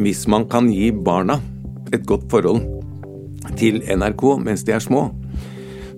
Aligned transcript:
hvis 0.00 0.24
man 0.30 0.48
kan 0.50 0.70
gi 0.72 0.90
barna 0.92 1.38
et 1.94 2.06
godt 2.08 2.26
forhold 2.32 2.64
til 3.58 3.82
NRK 3.84 4.24
mens 4.42 4.64
de 4.66 4.74
er 4.74 4.82
små, 4.82 5.08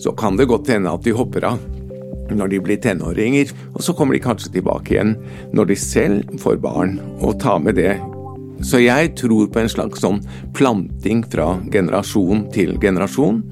så 0.03 0.13
kan 0.19 0.37
det 0.37 0.49
godt 0.51 0.71
hende 0.75 0.93
at 0.93 1.05
de 1.07 1.15
hopper 1.17 1.47
av 1.53 1.63
når 2.27 2.51
de 2.51 2.59
blir 2.59 2.81
tenåringer, 2.83 3.53
og 3.75 3.85
så 3.87 3.95
kommer 3.95 4.17
de 4.17 4.25
kanskje 4.25 4.51
tilbake 4.57 4.97
igjen 4.97 5.15
når 5.55 5.71
de 5.71 5.79
selv 5.79 6.37
får 6.43 6.59
barn, 6.59 6.99
og 7.23 7.39
tar 7.43 7.61
med 7.63 7.79
det. 7.79 7.95
Så 8.67 8.81
jeg 8.83 9.13
tror 9.21 9.51
på 9.53 9.63
en 9.63 9.71
slags 9.71 10.03
sånn 10.03 10.23
planting 10.57 11.23
fra 11.31 11.53
generasjon 11.73 12.47
til 12.57 12.75
generasjon. 12.83 13.43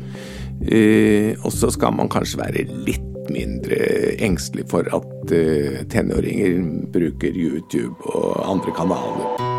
Eh, 0.64 1.34
og 1.44 1.52
så 1.54 1.70
skal 1.74 1.94
man 1.98 2.10
kanskje 2.10 2.40
være 2.40 2.68
litt 2.88 3.10
mindre 3.32 3.78
engstelig 4.20 4.66
for 4.68 4.88
at 4.92 5.32
uh, 5.32 5.80
tenåringer 5.88 6.60
bruker 6.92 7.32
YouTube 7.32 7.96
og 8.12 8.44
andre 8.44 8.76
kanaler. 8.76 9.53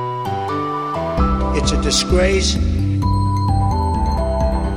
It's 1.58 1.72
a 1.72 1.82
disgrace. 1.82 2.56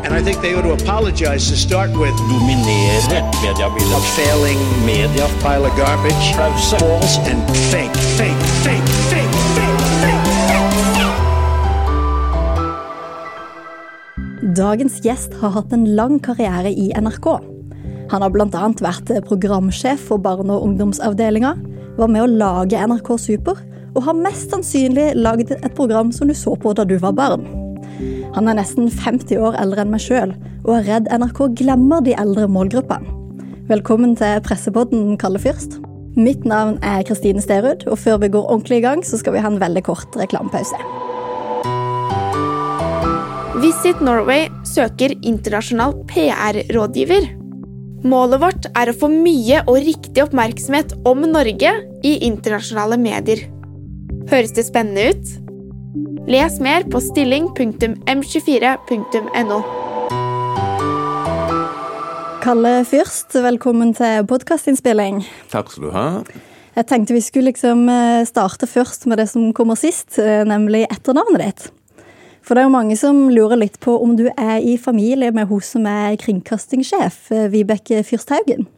And 0.05 0.15
I 0.15 0.23
think 0.23 0.41
they 0.41 0.55
ought 0.55 0.63
to 0.63 0.73
apologize 0.73 1.51
to 1.51 1.57
start 1.57 1.91
with. 1.91 2.17
Dominere 2.31 3.01
mediebildet. 3.43 3.97
A 3.97 4.01
failing 4.17 4.61
media. 4.87 5.27
Pile 5.43 5.67
of 5.67 5.77
garbage. 5.77 6.33
False 6.35 7.19
and 7.29 7.43
fake, 7.71 7.97
fake, 8.17 8.43
fake, 8.63 8.89
fake, 9.13 9.35
fake, 9.55 9.81
fake. 10.01 10.29
Dagens 14.57 15.01
gjest 15.05 15.35
har 15.43 15.51
hatt 15.51 15.73
en 15.73 15.95
lang 15.95 16.21
karriere 16.23 16.71
i 16.73 16.93
NRK. 16.97 17.27
Han 18.11 18.23
har 18.25 18.31
bl.a. 18.33 18.69
vært 18.81 19.11
programsjef 19.29 20.01
for 20.09 20.19
barne- 20.19 20.55
og 20.55 20.63
ungdomsavdelinga, 20.71 21.53
var 21.99 22.09
med 22.09 22.23
å 22.25 22.31
lage 22.31 22.81
NRK 22.81 23.19
Super, 23.19 23.61
og 23.95 24.05
har 24.07 24.19
mest 24.19 24.53
sannsynlig 24.53 25.13
laget 25.17 25.55
et 25.57 25.75
program 25.77 26.13
som 26.13 26.29
du 26.29 26.37
så 26.37 26.55
på 26.59 26.75
da 26.77 26.85
du 26.89 26.97
var 27.03 27.17
barn. 27.17 27.47
Han 28.37 28.49
er 28.51 28.59
nesten 28.61 28.91
50 28.93 29.41
år 29.43 29.57
eldre 29.59 29.85
enn 29.85 29.93
meg 29.93 30.05
sjøl, 30.05 30.35
og 30.67 30.75
er 30.77 30.89
redd 30.89 31.09
NRK 31.11 31.45
glemmer 31.59 32.05
de 32.05 32.15
eldre 32.19 32.47
målgruppene. 32.51 33.15
Velkommen 33.69 34.15
til 34.17 34.39
pressepodden 34.47 35.17
Kalle 35.21 35.41
Fyrst. 35.43 35.77
Mitt 36.19 36.47
navn 36.49 36.79
er 36.83 37.05
Kristine 37.07 37.43
Sterud, 37.45 37.85
og 37.87 37.99
før 38.01 38.23
vi 38.23 38.31
går 38.33 38.47
ordentlig 38.49 38.81
i 38.81 38.85
gang, 38.87 39.05
så 39.05 39.21
skal 39.21 39.37
vi 39.37 39.43
ha 39.45 39.51
en 39.51 39.61
veldig 39.61 39.85
kort 39.87 40.17
reklamepause. 40.19 40.79
Visit 43.59 44.01
Norway 44.05 44.47
søker 44.67 45.17
internasjonal 45.19 45.97
PR-rådgiver. 46.11 47.29
Målet 48.09 48.43
vårt 48.43 48.69
er 48.79 48.91
å 48.91 48.97
få 48.97 49.11
mye 49.11 49.65
og 49.67 49.81
riktig 49.83 50.23
oppmerksomhet 50.23 50.95
om 51.09 51.27
Norge 51.27 51.73
i 52.07 52.13
internasjonale 52.29 52.99
medier. 53.03 53.49
Høres 54.29 54.51
det 54.53 54.67
spennende 54.67 55.07
ut? 55.09 55.29
Les 56.29 56.59
mer 56.61 56.83
på 56.93 57.01
stilling.m24.no. 57.01 59.59
Kalle 62.45 62.85
Fyrst, 62.85 63.33
velkommen 63.41 63.97
til 63.97 64.29
podkastinnspilling. 64.29 65.25
Takk 65.49 65.73
skal 65.73 65.85
du 65.87 65.91
ha. 65.97 66.21
Jeg 66.77 66.85
tenkte 66.91 67.17
vi 67.17 67.25
skulle 67.25 67.49
liksom 67.55 67.89
eh, 67.89 68.29
starte 68.29 68.69
først 68.69 69.09
med 69.09 69.17
det 69.23 69.29
som 69.33 69.49
kommer 69.57 69.81
sist, 69.81 70.21
eh, 70.21 70.45
nemlig 70.45 70.85
etternavnet 70.93 71.41
ditt. 71.47 71.73
For 72.45 72.53
det 72.53 72.61
er 72.63 72.69
jo 72.69 72.77
mange 72.77 72.97
som 73.01 73.33
lurer 73.33 73.57
litt 73.65 73.81
på 73.81 73.97
om 73.97 74.13
du 74.21 74.29
er 74.35 74.61
i 74.61 74.77
familie 74.77 75.33
med 75.33 75.49
hun 75.49 75.65
som 75.65 75.89
er 75.89 76.21
kringkastingssjef, 76.21 77.33
eh, 77.33 77.49
Vibeke 77.57 78.05
Fyrsthaugen? 78.05 78.69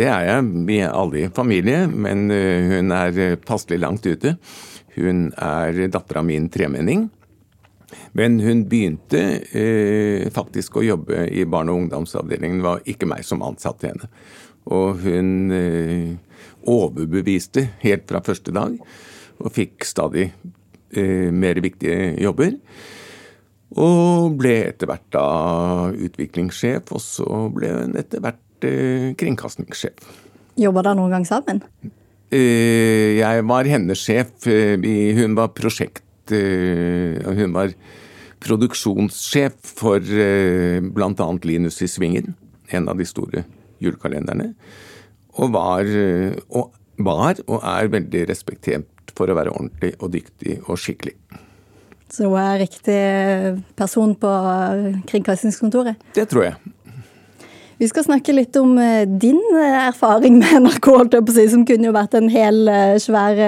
Det 0.00 0.08
er 0.08 0.24
jeg. 0.24 0.40
Vi 0.64 0.80
er 0.80 0.96
alle 0.96 1.26
i 1.26 1.28
familie, 1.36 1.84
men 1.84 2.30
hun 2.30 2.92
er 2.94 3.36
passelig 3.44 3.82
langt 3.82 4.06
ute. 4.06 4.38
Hun 4.96 5.30
er 5.38 5.86
datter 5.92 6.20
av 6.20 6.26
min 6.26 6.48
tremenning. 6.52 7.08
Men 8.12 8.38
hun 8.40 8.64
begynte 8.70 9.20
eh, 9.56 10.30
faktisk 10.34 10.78
å 10.78 10.86
jobbe 10.86 11.26
i 11.30 11.44
barne- 11.46 11.74
og 11.74 11.84
ungdomsavdelingen. 11.84 12.60
Det 12.60 12.66
var 12.66 12.86
ikke 12.92 13.08
meg 13.10 13.26
som 13.26 13.42
ansatte 13.46 13.90
henne. 13.90 14.10
Og 14.70 15.02
hun 15.04 15.50
eh, 15.54 16.14
overbeviste 16.70 17.66
helt 17.84 18.08
fra 18.10 18.22
første 18.24 18.54
dag, 18.54 18.76
og 19.40 19.54
fikk 19.54 19.86
stadig 19.88 20.28
eh, 20.28 21.30
mer 21.32 21.60
viktige 21.64 22.14
jobber. 22.20 22.56
Og 23.80 24.34
ble 24.38 24.56
etter 24.72 24.90
hvert 24.90 25.06
da 25.14 25.26
utviklingssjef, 25.94 26.90
og 26.90 27.02
så 27.04 27.44
ble 27.54 27.70
hun 27.76 27.96
etter 27.98 28.22
hvert 28.22 28.66
eh, 28.66 29.10
kringkastingssjef. 29.18 30.10
Jobba 30.60 30.84
dere 30.84 30.98
noen 30.98 31.14
gang 31.14 31.26
sammen? 31.28 31.62
Eh, 32.30 33.18
jeg 33.18 33.46
var 33.50 33.66
hennes 33.66 33.98
sjef. 33.98 34.46
Eh, 34.46 34.78
hun 35.18 35.34
var 35.38 35.50
prosjekt... 35.56 36.04
Eh, 36.30 37.18
hun 37.26 37.56
var 37.56 37.74
produksjonssjef 38.40 39.56
for 39.76 40.00
bl.a. 40.00 41.26
Linus 41.44 41.82
i 41.84 41.88
Svingen, 41.90 42.32
en 42.72 42.88
av 42.88 42.96
de 42.96 43.04
store 43.04 43.42
julekalenderne. 43.82 44.54
Og 45.36 45.52
var, 45.52 45.90
og 46.48 46.70
var 47.04 47.42
og 47.44 47.58
er 47.60 47.90
veldig 47.92 48.22
respektert 48.30 49.12
for 49.12 49.28
å 49.28 49.36
være 49.36 49.52
ordentlig 49.52 49.92
og 49.98 50.14
dyktig 50.14 50.56
og 50.62 50.80
skikkelig. 50.80 51.18
Så 52.10 52.30
hun 52.30 52.40
er 52.40 52.62
riktig 52.62 53.00
person 53.76 54.16
på 54.18 54.32
Kringkastingskontoret? 55.10 56.00
Det 56.16 56.24
tror 56.32 56.48
jeg. 56.48 56.72
Vi 57.80 57.88
skal 57.88 58.04
snakke 58.04 58.34
litt 58.36 58.56
om 58.60 58.74
eh, 58.76 59.06
din 59.08 59.40
eh, 59.56 59.76
erfaring 59.86 60.36
med 60.42 60.66
NRK, 60.66 60.88
som 61.48 61.62
kunne 61.64 61.88
jo 61.88 61.96
vært 61.96 62.16
en 62.18 62.28
hel 62.28 62.68
eh, 62.68 62.98
svær 63.00 63.38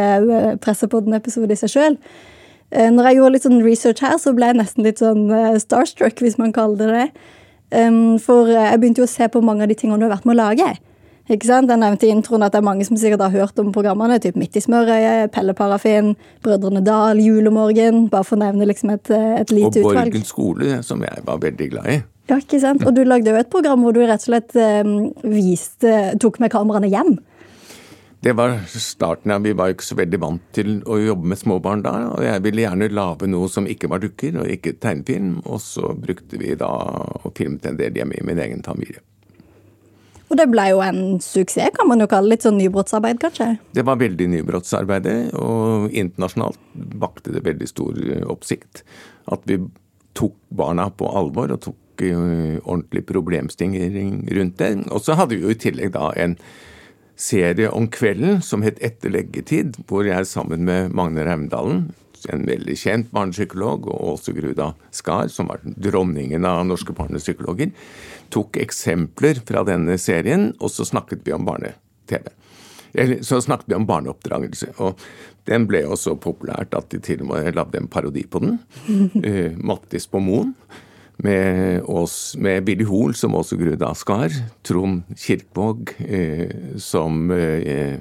Pressepodden-episode 0.63 1.53
i 1.53 1.61
seg 1.61 1.73
sjøl. 1.75 1.99
Når 2.73 3.05
jeg 3.05 3.17
gjorde 3.19 3.33
litt 3.35 3.45
sånn 3.45 3.59
research 3.61 4.01
her, 4.01 4.15
så 4.17 4.31
ble 4.33 4.47
jeg 4.49 4.57
nesten 4.57 4.87
litt 4.87 5.03
sånn 5.03 5.27
starstruck, 5.61 6.23
hvis 6.25 6.39
man 6.41 6.55
kaller 6.57 6.79
det 6.81 6.87
det. 6.95 7.83
For 8.25 8.49
jeg 8.49 8.79
begynte 8.81 9.03
jo 9.03 9.05
å 9.05 9.11
se 9.13 9.29
på 9.29 9.43
mange 9.45 9.67
av 9.67 9.69
de 9.69 9.77
tingene 9.77 10.01
du 10.01 10.07
har 10.07 10.15
vært 10.15 10.25
med 10.25 10.39
å 10.39 10.47
lage. 10.47 10.71
Ikke 11.29 11.51
sant? 11.51 11.69
Jeg 11.69 11.83
nevnte 11.83 12.09
i 12.09 12.15
introen 12.15 12.47
at 12.47 12.55
det 12.57 12.63
er 12.63 12.65
mange 12.65 12.87
som 12.89 12.97
sikkert 12.97 13.27
har 13.27 13.37
hørt 13.37 13.61
om 13.61 13.69
programmene. 13.77 14.17
typ 14.25 14.41
Midt 14.41 14.57
i 14.57 14.65
smørøyet, 14.65 15.35
Pelle 15.37 15.53
Parafin, 15.59 16.15
Brødrene 16.41 16.81
Dal, 16.81 17.21
Julemorgen. 17.21 18.07
Bare 18.09 18.25
for 18.25 18.41
å 18.41 18.47
nevne 18.47 18.73
liksom 18.73 18.97
et, 18.97 19.13
et 19.13 19.53
lite 19.53 19.85
utvalg. 19.85 19.85
Og 19.85 20.17
Borgen 20.17 20.27
skole, 20.33 20.81
som 20.81 21.05
jeg 21.05 21.29
var 21.29 21.45
veldig 21.45 21.71
glad 21.77 21.93
i. 21.93 22.01
Ja, 22.31 22.39
ikke 22.39 22.61
sant? 22.63 22.85
Og 22.87 22.95
du 22.95 23.03
lagde 23.05 23.33
jo 23.33 23.41
et 23.41 23.51
program 23.53 23.83
hvor 23.83 23.95
du 23.97 24.01
rett 24.05 24.23
og 24.23 24.31
slett 24.31 24.55
um, 24.57 25.11
viste, 25.27 26.15
tok 26.23 26.39
med 26.43 26.53
kameraene 26.55 26.91
hjem. 26.93 27.17
Det 28.23 28.37
var 28.39 28.53
starten 28.71 29.33
av 29.35 29.43
Vi 29.43 29.51
var 29.59 29.73
ikke 29.73 29.83
så 29.83 29.97
veldig 29.99 30.19
vant 30.23 30.43
til 30.55 30.77
å 30.87 31.01
jobbe 31.03 31.33
med 31.33 31.41
småbarn 31.41 31.81
da. 31.83 31.95
Og 32.15 32.23
jeg 32.23 32.45
ville 32.45 32.63
gjerne 32.63 32.87
lage 32.95 33.27
noe 33.27 33.49
som 33.51 33.67
ikke 33.67 33.91
var 33.91 34.05
dukker 34.05 34.39
og 34.45 34.53
ikke 34.53 34.77
tegnefilm. 34.79 35.41
Og 35.43 35.59
så 35.65 35.91
brukte 35.99 36.39
vi 36.39 36.55
da 36.59 36.71
og 36.71 37.33
filmet 37.35 37.67
en 37.67 37.81
del 37.81 37.99
hjemme 37.99 38.15
i 38.15 38.29
min 38.29 38.39
egen 38.45 38.63
familie. 38.63 39.03
Og 40.31 40.39
det 40.39 40.47
ble 40.49 40.69
jo 40.71 40.79
en 40.81 41.19
suksess, 41.21 41.75
kan 41.77 41.91
man 41.91 42.01
jo 42.01 42.07
kalle 42.09 42.31
litt 42.33 42.47
sånn 42.47 42.57
nybrottsarbeid, 42.57 43.19
kanskje? 43.21 43.51
Det 43.77 43.83
var 43.85 43.99
veldig 44.01 44.31
nybrottsarbeid, 44.33 45.11
og 45.37 45.93
internasjonalt 45.93 46.63
vakte 47.03 47.35
det 47.35 47.43
veldig 47.45 47.69
stor 47.69 47.99
eh, 48.01 48.23
oppsikt. 48.33 48.81
At 49.35 49.45
vi 49.51 49.59
tok 50.17 50.39
barna 50.49 50.89
på 50.95 51.11
alvor 51.11 51.53
og 51.53 51.61
tok 51.67 51.77
uh, 52.11 52.59
ordentlig 52.65 53.07
problemstilling 53.09 54.27
rundt 54.35 54.59
det. 54.59 54.75
Og 54.91 55.03
så 55.05 55.17
hadde 55.19 55.39
vi 55.39 55.47
jo 55.47 55.55
i 55.55 55.63
tillegg 55.63 55.95
da 55.95 56.11
en 56.19 56.37
serie 57.23 57.71
om 57.71 57.87
kvelden 57.93 58.41
som 58.43 58.65
het 58.67 58.81
Etter 58.83 59.13
leggetid, 59.15 59.79
hvor 59.87 60.07
jeg 60.09 60.27
sammen 60.27 60.65
med 60.67 60.95
Magne 60.97 61.25
Raumdalen, 61.27 61.91
en 62.31 62.45
veldig 62.47 62.77
kjent 62.79 63.11
barnepsykolog, 63.15 63.89
og 63.91 64.13
Åse 64.13 64.35
Gruda 64.37 64.73
Skar, 64.95 65.31
som 65.33 65.51
var 65.51 65.63
dronningen 65.63 66.47
av 66.47 66.63
norske 66.69 66.95
barnepsykologer, 66.97 67.73
tok 68.33 68.59
eksempler 68.63 69.43
fra 69.49 69.65
denne 69.67 69.99
serien, 69.99 70.53
og 70.61 70.71
så 70.71 70.87
snakket 70.89 71.25
vi 71.27 71.35
om 71.35 71.47
barne-TV. 71.49 72.31
Så 73.25 73.41
snakket 73.43 73.73
vi 73.73 73.79
om 73.79 73.89
barneoppdragelse, 73.89 74.75
og 74.85 75.01
den 75.49 75.67
ble 75.67 75.83
jo 75.87 75.99
så 75.99 76.15
populært 76.21 76.77
at 76.79 76.91
de 76.93 77.01
til 77.03 77.25
og 77.25 77.33
med 77.33 77.57
lagde 77.57 77.81
en 77.81 77.91
parodi 77.91 78.27
på 78.29 78.43
den. 78.45 78.59
uh, 78.87 79.59
Mattis 79.73 80.07
på 80.07 80.23
Moen. 80.23 80.55
Med, 81.23 81.85
oss, 81.87 82.35
med 82.41 82.65
Billy 82.67 82.87
Hoel 82.89 83.13
som 83.15 83.37
også 83.39 83.55
Gruda 83.61 83.93
Skar, 83.95 84.33
Trond 84.67 85.05
Kirkvaag 85.15 85.93
eh, 86.03 86.79
som 86.83 87.29
eh, 87.31 88.01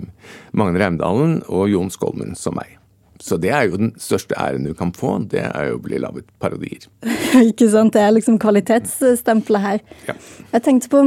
Magne 0.57 0.81
Reimdalen 0.81 1.41
og 1.45 1.69
Jon 1.69 1.91
Skolmen 1.93 2.33
som 2.39 2.57
meg. 2.57 2.79
Så 3.21 3.37
det 3.37 3.51
er 3.53 3.67
jo 3.69 3.77
den 3.77 3.91
største 4.01 4.33
æren 4.39 4.65
du 4.65 4.73
kan 4.77 4.89
få, 4.97 5.19
det 5.29 5.43
er 5.45 5.69
jo 5.69 5.77
å 5.77 5.83
bli 5.83 5.99
laget 6.01 6.25
parodier. 6.41 6.87
Ikke 7.51 7.69
sant, 7.69 7.93
det 7.93 8.01
er 8.01 8.15
liksom 8.15 8.39
kvalitetsstempelet 8.41 9.65
her. 9.67 9.83
Ja. 10.07 10.17
Jeg 10.55 10.65
tenkte 10.65 10.89
på, 10.89 11.03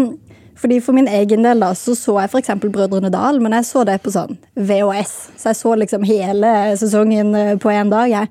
fordi 0.55 0.79
For 0.81 0.95
min 0.95 1.11
egen 1.11 1.43
del 1.43 1.65
da, 1.65 1.73
så 1.75 1.97
så 1.99 2.15
jeg 2.23 2.31
f.eks. 2.31 2.53
Brødrene 2.63 3.11
Dal, 3.11 3.41
men 3.43 3.57
jeg 3.59 3.67
så 3.67 3.83
det 3.85 3.99
på 4.05 4.13
sånn 4.15 4.39
VHS. 4.55 5.15
Så 5.35 5.51
jeg 5.51 5.59
så 5.59 5.73
liksom 5.81 6.07
hele 6.07 6.53
sesongen 6.79 7.35
eh, 7.35 7.57
på 7.59 7.73
én 7.75 7.91
dag. 7.91 8.07
jeg. 8.13 8.31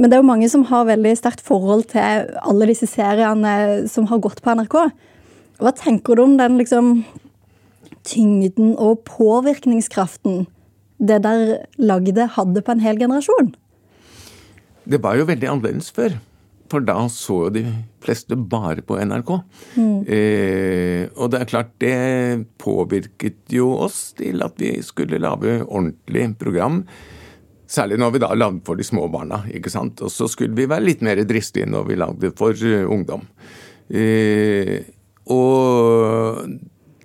Men 0.00 0.08
det 0.08 0.16
er 0.16 0.22
jo 0.22 0.30
mange 0.30 0.48
som 0.48 0.64
har 0.70 0.88
veldig 0.88 1.12
sterkt 1.20 1.44
forhold 1.44 1.90
til 1.92 2.30
alle 2.40 2.70
disse 2.70 2.88
seriene 2.88 3.86
som 3.92 4.08
har 4.08 4.22
gått 4.24 4.40
på 4.40 4.54
NRK. 4.56 4.78
Hva 5.60 5.74
tenker 5.76 6.16
du 6.16 6.24
om 6.24 6.38
den 6.40 6.56
liksom 6.56 7.02
tyngden 8.08 8.72
og 8.80 9.04
påvirkningskraften 9.04 10.46
det 11.00 11.20
der 11.24 11.66
lagde, 11.80 12.26
hadde 12.32 12.64
på 12.64 12.72
en 12.72 12.82
hel 12.84 12.98
generasjon? 13.00 13.52
det 14.90 15.00
var 15.02 15.18
jo 15.18 15.28
veldig 15.28 15.48
annerledes 15.50 15.90
før. 15.94 16.18
For 16.70 16.84
da 16.86 17.00
så 17.10 17.36
jo 17.48 17.54
de 17.54 17.64
fleste 18.04 18.36
bare 18.38 18.84
på 18.86 18.98
NRK. 19.02 19.30
Mm. 19.74 19.96
Eh, 20.06 21.02
og 21.18 21.32
det 21.32 21.40
er 21.40 21.50
klart, 21.50 21.72
det 21.82 21.94
påvirket 22.62 23.40
jo 23.50 23.72
oss 23.82 24.12
til 24.18 24.44
at 24.46 24.54
vi 24.60 24.76
skulle 24.86 25.18
lage 25.18 25.60
ordentlig 25.64 26.28
program. 26.38 26.84
Særlig 27.70 28.00
når 28.02 28.14
vi 28.14 28.22
da 28.24 28.32
lagde 28.34 28.64
for 28.66 28.78
de 28.78 28.86
små 28.86 29.06
barna. 29.12 29.44
ikke 29.46 29.70
sant? 29.70 30.00
Og 30.02 30.10
så 30.10 30.26
skulle 30.30 30.56
vi 30.58 30.68
være 30.70 30.88
litt 30.88 31.04
mer 31.06 31.20
dristige 31.22 31.68
når 31.70 31.86
vi 31.86 31.98
lagde 32.00 32.32
for 32.38 32.56
uh, 32.66 32.90
ungdom. 32.90 33.22
Eh, 33.90 34.80
og 35.30 36.46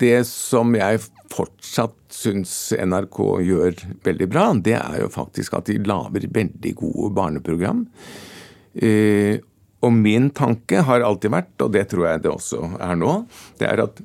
det 0.01 0.25
som 0.29 0.73
jeg 0.77 1.01
fortsatt 1.33 1.97
syns 2.13 2.53
NRK 2.77 3.19
gjør 3.45 3.83
veldig 4.05 4.27
bra, 4.31 4.45
det 4.53 4.77
er 4.77 5.01
jo 5.03 5.11
faktisk 5.11 5.57
at 5.57 5.69
de 5.69 5.77
lager 5.85 6.27
veldig 6.33 6.73
gode 6.79 7.11
barneprogram. 7.17 7.83
Eh, 8.75 9.37
og 9.85 9.93
min 9.93 10.31
tanke 10.33 10.81
har 10.87 11.05
alltid 11.05 11.33
vært, 11.33 11.53
og 11.61 11.73
det 11.75 11.85
tror 11.91 12.07
jeg 12.09 12.23
det 12.25 12.31
også 12.31 12.63
er 12.81 12.97
nå, 12.97 13.13
det 13.59 13.69
er 13.69 13.83
at 13.85 14.01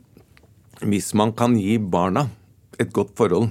hvis 0.85 1.13
man 1.17 1.33
kan 1.37 1.57
gi 1.57 1.79
barna 1.81 2.27
et 2.81 2.93
godt 2.97 3.13
forhold 3.17 3.51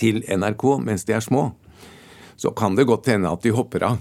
til 0.00 0.22
NRK 0.26 0.64
mens 0.82 1.06
de 1.06 1.14
er 1.14 1.22
små, 1.24 1.48
så 2.36 2.52
kan 2.56 2.76
det 2.76 2.88
godt 2.88 3.10
hende 3.12 3.30
at 3.30 3.44
de 3.44 3.54
hopper 3.54 3.86
av 3.90 4.00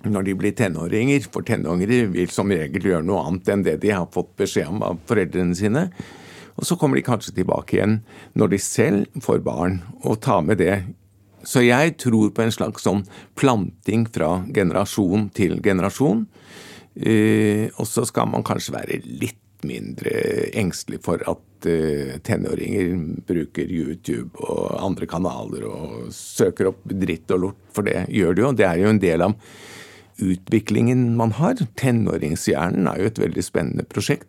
når 0.00 0.24
de 0.30 0.36
blir 0.38 0.54
tenåringer. 0.56 1.26
For 1.28 1.44
tenåringer 1.44 2.08
vil 2.14 2.32
som 2.32 2.50
regel 2.52 2.86
gjøre 2.88 3.04
noe 3.06 3.26
annet 3.26 3.50
enn 3.52 3.66
det 3.66 3.76
de 3.82 3.92
har 3.92 4.08
fått 4.14 4.32
beskjed 4.40 4.70
om 4.72 4.84
av 4.86 5.02
foreldrene 5.08 5.56
sine. 5.58 5.88
Og 6.56 6.66
så 6.68 6.76
kommer 6.76 6.98
de 6.98 7.04
kanskje 7.06 7.34
tilbake 7.36 7.76
igjen 7.76 8.00
når 8.38 8.54
de 8.54 8.62
selv 8.64 9.20
får 9.24 9.44
barn, 9.44 9.80
og 10.04 10.20
tar 10.24 10.42
med 10.44 10.60
det 10.60 10.82
så 11.46 11.62
jeg 11.64 11.94
tror 12.00 12.32
på 12.36 12.44
en 12.44 12.52
slags 12.52 12.84
sånn 12.84 13.04
planting 13.38 14.04
fra 14.12 14.42
generasjon 14.52 15.30
til 15.36 15.56
generasjon. 15.64 16.26
Eh, 17.00 17.70
og 17.78 17.86
så 17.88 18.04
skal 18.08 18.28
man 18.28 18.44
kanskje 18.44 18.74
være 18.76 18.98
litt 19.06 19.38
mindre 19.66 20.12
engstelig 20.58 21.02
for 21.04 21.22
at 21.30 21.68
eh, 21.68 22.16
tenåringer 22.26 22.94
bruker 23.28 23.70
YouTube 23.70 24.40
og 24.40 24.78
andre 24.80 25.08
kanaler 25.10 25.66
og 25.68 26.10
søker 26.14 26.72
opp 26.72 26.82
dritt 26.84 27.30
og 27.36 27.44
lort, 27.46 27.60
for 27.74 27.86
det 27.86 28.06
gjør 28.08 28.36
de 28.36 28.44
jo. 28.44 28.52
Det 28.56 28.66
er 28.68 28.82
jo 28.82 28.90
en 28.94 29.02
del 29.02 29.26
av 29.26 29.36
utviklingen 30.20 31.14
man 31.16 31.34
har. 31.38 31.60
Tenåringshjernen 31.80 32.90
er 32.90 33.00
jo 33.00 33.10
et 33.10 33.22
veldig 33.22 33.44
spennende 33.44 33.86
prosjekt. 33.88 34.28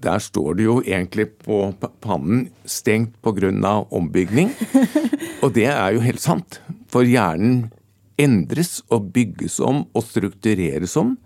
Der 0.00 0.20
står 0.22 0.54
det 0.56 0.64
jo 0.64 0.78
egentlig 0.80 1.26
på 1.44 1.74
pannen 2.00 2.48
'stengt 2.64 3.12
pga. 3.20 3.84
ombygning'. 3.90 4.54
Og 5.42 5.52
det 5.54 5.66
er 5.66 5.92
jo 5.92 6.00
helt 6.00 6.20
sant. 6.20 6.60
For 6.88 7.02
hjernen 7.04 7.70
endres 8.18 8.82
og 8.90 9.12
bygges 9.12 9.60
om 9.60 9.86
og 9.94 10.04
struktureres 10.04 10.96
om 10.96 11.18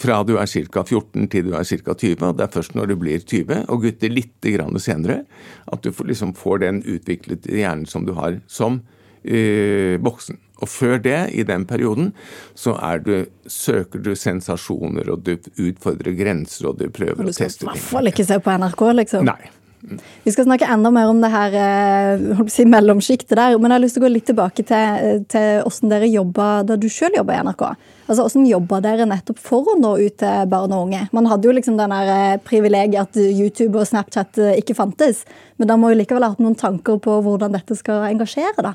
fra 0.00 0.22
du 0.26 0.36
er 0.40 0.48
ca. 0.50 0.82
14 0.82 1.28
til 1.30 1.50
du 1.50 1.52
er 1.54 1.66
ca. 1.66 1.94
20. 1.94 2.22
og 2.26 2.38
Det 2.38 2.46
er 2.46 2.54
først 2.56 2.74
når 2.74 2.92
du 2.92 2.96
blir 2.98 3.22
20, 3.22 3.66
og 3.68 3.84
gutter 3.84 4.10
litt 4.10 4.48
grann 4.54 4.80
senere, 4.82 5.22
at 5.70 5.84
du 5.84 5.92
liksom 6.04 6.34
får 6.38 6.64
den 6.64 6.82
utviklede 6.82 7.60
hjernen 7.60 7.86
som 7.86 8.06
du 8.08 8.16
har 8.18 8.40
som 8.50 8.80
eh, 9.22 9.98
voksen. 10.02 10.40
Og 10.62 10.70
før 10.70 11.00
det, 11.02 11.18
i 11.34 11.42
den 11.42 11.64
perioden, 11.66 12.12
så 12.54 12.76
du, 13.02 13.24
søker 13.50 13.98
du 13.98 14.12
sensasjoner, 14.14 15.10
og 15.10 15.24
du 15.26 15.34
utfordrer 15.58 16.14
grenser, 16.14 16.68
og 16.70 16.78
du 16.78 16.86
prøver 16.94 17.18
å 17.18 17.34
teste 17.34 17.42
ting. 17.42 17.48
Du 17.48 17.50
skal 17.50 17.66
i 17.66 17.72
hvert 17.72 17.88
fall 17.88 18.12
ikke 18.12 18.26
se 18.28 18.38
på 18.44 18.54
NRK, 18.62 18.84
liksom. 19.00 19.26
Nei. 19.26 19.50
Vi 19.82 20.30
skal 20.30 20.46
snakke 20.46 20.68
enda 20.70 20.92
mer 20.94 21.10
om 21.10 21.18
det 21.22 21.30
her 21.32 21.54
eh, 21.58 22.42
si, 22.52 22.64
mellomsjiktet 22.70 23.34
der, 23.34 23.56
men 23.58 23.72
jeg 23.72 23.74
har 23.74 23.82
lyst 23.82 23.96
til 23.98 24.02
å 24.02 24.06
gå 24.06 24.12
litt 24.12 24.28
tilbake 24.30 24.64
til, 24.66 25.24
til 25.32 25.64
hvordan 25.64 25.94
dere 25.94 26.10
jobba 26.12 26.50
da 26.68 26.76
du 26.78 26.86
sjøl 26.92 27.18
jobba 27.18 27.34
i 27.34 27.42
NRK. 27.48 27.64
Altså, 28.12 28.26
Hvordan 28.26 28.46
jobba 28.50 28.78
dere 28.84 29.06
nettopp 29.08 29.40
for 29.40 29.72
å 29.72 29.76
nå 29.80 29.94
ut 30.02 30.16
til 30.20 30.50
barn 30.50 30.74
og 30.74 30.88
unge? 30.88 31.06
Man 31.16 31.26
hadde 31.30 31.48
jo 31.48 31.54
liksom 31.56 31.78
den 31.80 31.94
eh, 31.96 32.36
privilegiet 32.44 33.08
at 33.08 33.18
YouTube 33.22 33.80
og 33.80 33.88
Snapchat 33.88 34.38
eh, 34.42 34.58
ikke 34.62 34.76
fantes, 34.78 35.24
men 35.56 35.70
da 35.70 35.78
må 35.78 35.92
jo 35.92 35.98
likevel 36.00 36.26
ha 36.26 36.34
hatt 36.34 36.42
noen 36.42 36.58
tanker 36.58 37.00
på 37.02 37.18
hvordan 37.24 37.56
dette 37.56 37.78
skal 37.78 38.06
engasjere, 38.10 38.70
da? 38.70 38.74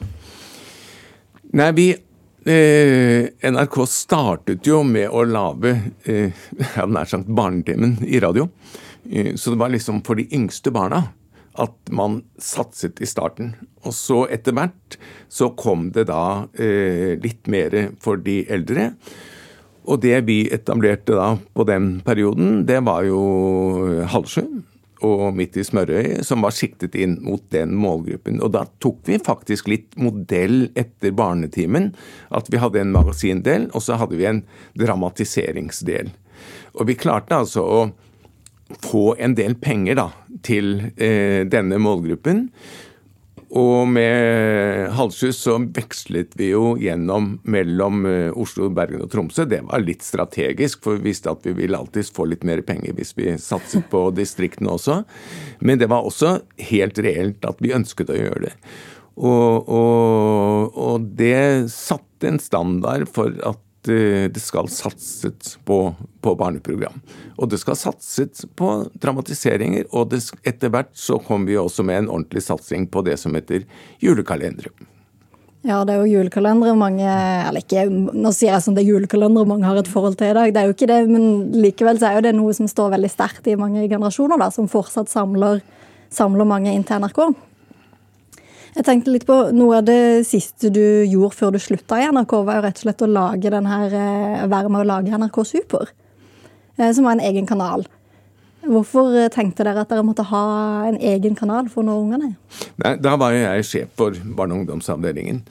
Nei, 1.58 1.70
vi 1.78 1.88
eh, 1.94 3.30
NRK 3.52 3.78
startet 3.92 4.68
jo 4.68 4.82
med 4.88 5.12
å 5.12 5.24
lage 5.28 5.76
eh, 6.08 6.48
nær 6.96 7.08
sagt 7.08 7.32
Barnetimen 7.32 7.98
i 8.08 8.20
radio. 8.24 8.48
Eh, 9.10 9.36
så 9.36 9.54
det 9.54 9.62
var 9.62 9.74
liksom 9.74 10.04
for 10.08 10.20
de 10.20 10.28
yngste 10.36 10.74
barna 10.74 11.08
at 11.58 11.90
man 11.90 12.22
satset 12.42 13.02
i 13.02 13.10
starten. 13.10 13.56
Og 13.86 13.96
så 13.98 14.26
etter 14.34 14.56
hvert 14.58 15.00
så 15.30 15.50
kom 15.58 15.90
det 15.96 16.08
da 16.12 16.48
eh, 16.54 17.18
litt 17.22 17.50
mer 17.50 17.76
for 18.04 18.22
de 18.22 18.44
eldre. 18.54 18.92
Og 19.88 20.02
det 20.04 20.20
vi 20.28 20.42
etablerte 20.54 21.16
da 21.16 21.32
på 21.56 21.66
den 21.68 21.98
perioden, 22.06 22.66
det 22.68 22.82
var 22.86 23.08
jo 23.08 23.22
Halvsjø 24.12 24.44
og 25.06 25.36
Midt 25.38 25.58
i 25.62 25.64
Smørøy, 25.66 26.24
som 26.26 26.42
var 26.46 26.56
siktet 26.56 26.96
inn 26.98 27.18
mot 27.24 27.44
den 27.54 27.76
målgruppen. 27.78 28.42
Og 28.44 28.52
da 28.56 28.66
tok 28.82 29.04
vi 29.08 29.20
faktisk 29.22 29.70
litt 29.70 29.94
modell 30.00 30.72
etter 30.78 31.14
Barnetimen. 31.16 31.92
At 32.34 32.50
vi 32.52 32.60
hadde 32.62 32.82
en 32.82 32.96
magasindel, 32.96 33.70
og 33.74 33.86
så 33.86 34.00
hadde 34.02 34.18
vi 34.18 34.28
en 34.30 34.44
dramatiseringsdel. 34.80 36.12
Og 36.78 36.90
vi 36.90 36.98
klarte 36.98 37.38
altså 37.38 37.64
å 37.64 37.80
få 38.84 39.16
en 39.20 39.36
del 39.38 39.56
penger 39.60 40.00
da, 40.00 40.10
til 40.46 40.92
eh, 40.96 41.46
denne 41.48 41.80
målgruppen. 41.82 42.48
Og 43.56 43.88
med 43.88 44.90
Halshus 44.98 45.38
så 45.40 45.54
vekslet 45.56 46.34
vi 46.36 46.50
jo 46.52 46.74
gjennom 46.82 47.38
mellom 47.48 48.04
eh, 48.10 48.36
Oslo, 48.36 48.68
Bergen 48.76 49.06
og 49.06 49.12
Tromsø. 49.14 49.46
Det 49.48 49.62
var 49.70 49.86
litt 49.86 50.04
strategisk, 50.04 50.82
for 50.84 51.00
vi 51.00 51.14
visste 51.14 51.32
at 51.32 51.48
vi 51.48 51.56
ville 51.56 51.80
alltids 51.80 52.12
få 52.12 52.28
litt 52.28 52.44
mer 52.48 52.60
penger 52.68 52.98
hvis 52.98 53.16
vi 53.16 53.32
satset 53.40 53.88
på 53.92 54.10
distriktene 54.20 54.76
også. 54.76 55.00
Men 55.64 55.80
det 55.80 55.88
var 55.94 56.04
også 56.04 56.42
helt 56.74 57.00
reelt 57.00 57.48
at 57.48 57.64
vi 57.64 57.76
ønsket 57.78 58.12
å 58.12 58.20
gjøre 58.20 58.50
det. 58.50 58.54
Og, 59.18 59.70
og, 59.74 60.76
og 60.78 61.08
det 61.18 61.72
satte 61.74 62.28
en 62.30 62.44
standard 62.44 63.08
for 63.10 63.32
at 63.48 63.64
det 63.88 64.42
skal 64.44 64.68
satses 64.72 65.56
på, 65.66 65.80
på, 66.22 66.36
barneprogram. 66.40 67.00
Og 67.38 67.50
det 67.52 67.62
skal 67.62 67.78
satses 67.80 68.46
på 68.58 68.74
dramatiseringer, 69.00 69.88
og 69.92 70.12
det, 70.12 70.24
etter 70.48 70.74
hvert 70.74 70.94
så 70.98 71.20
kommer 71.24 71.52
vi 71.52 71.58
også 71.62 71.86
med 71.88 72.04
en 72.04 72.12
ordentlig 72.18 72.44
satsing 72.46 72.90
på 72.92 73.04
det 73.08 73.18
som 73.22 73.36
heter 73.38 73.66
julekalendere. 74.04 74.74
Ja, 75.68 75.82
det 75.84 75.96
er 75.96 76.04
jo 76.06 76.20
julekalendere 76.22 76.76
mange 76.78 77.04
Eller 77.08 77.64
ikke, 77.64 77.88
nå 77.90 78.30
sier 78.36 78.54
jeg 78.54 78.64
som 78.64 78.76
det 78.76 78.86
er 78.86 78.92
julekalendere 78.94 79.50
mange 79.50 79.68
har 79.68 79.80
et 79.80 79.90
forhold 79.90 80.16
til 80.20 80.30
i 80.30 80.38
dag. 80.38 80.54
Det 80.54 80.62
er 80.62 80.70
jo 80.70 80.76
ikke 80.76 80.90
det, 80.92 81.00
men 81.10 81.26
likevel 81.66 82.00
så 82.00 82.12
er 82.12 82.20
jo 82.20 82.28
det 82.28 82.36
noe 82.38 82.54
som 82.56 82.70
står 82.72 82.94
veldig 82.94 83.10
sterkt 83.12 83.50
i 83.50 83.58
mange 83.60 83.88
generasjoner, 83.90 84.40
da, 84.40 84.52
som 84.54 84.70
fortsatt 84.72 85.12
samler, 85.12 85.60
samler 86.14 86.48
mange 86.48 86.72
inn 86.72 86.86
til 86.88 87.04
NRK. 87.04 87.20
Jeg 88.78 88.86
tenkte 88.86 89.10
litt 89.10 89.26
på 89.26 89.36
Noe 89.58 89.80
av 89.80 89.86
det 89.88 90.26
siste 90.30 90.70
du 90.70 90.84
gjorde 91.10 91.34
før 91.34 91.56
du 91.56 91.62
slutta 91.62 91.98
i 91.98 92.10
NRK, 92.14 92.34
var 92.46 92.60
jo 92.60 92.66
rett 92.68 92.78
og 92.78 92.84
slett 92.86 93.06
å 93.08 93.10
lage 93.10 93.50
den 93.50 93.66
her, 93.66 93.86
eh, 93.90 94.44
være 94.46 94.70
med 94.70 94.84
å 94.84 94.90
lage 94.92 95.18
NRK 95.18 95.40
Super, 95.50 95.88
eh, 96.78 96.92
som 96.94 97.08
var 97.08 97.18
en 97.18 97.26
egen 97.26 97.48
kanal. 97.50 97.88
Hvorfor 98.62 99.16
eh, 99.18 99.32
tenkte 99.34 99.66
dere 99.66 99.82
at 99.82 99.90
dere 99.90 100.06
måtte 100.06 100.28
ha 100.30 100.44
en 100.92 101.00
egen 101.02 101.34
kanal 101.34 101.72
for 101.74 101.82
å 101.82 101.88
nå 101.88 101.96
ungene? 102.04 102.36
Nei, 102.84 102.94
da 103.02 103.16
var 103.18 103.34
jeg 103.34 103.66
sjef 103.66 103.98
for 103.98 104.12
barne- 104.14 104.54
og 104.54 104.62
ungdomsavdelingen. 104.68 105.42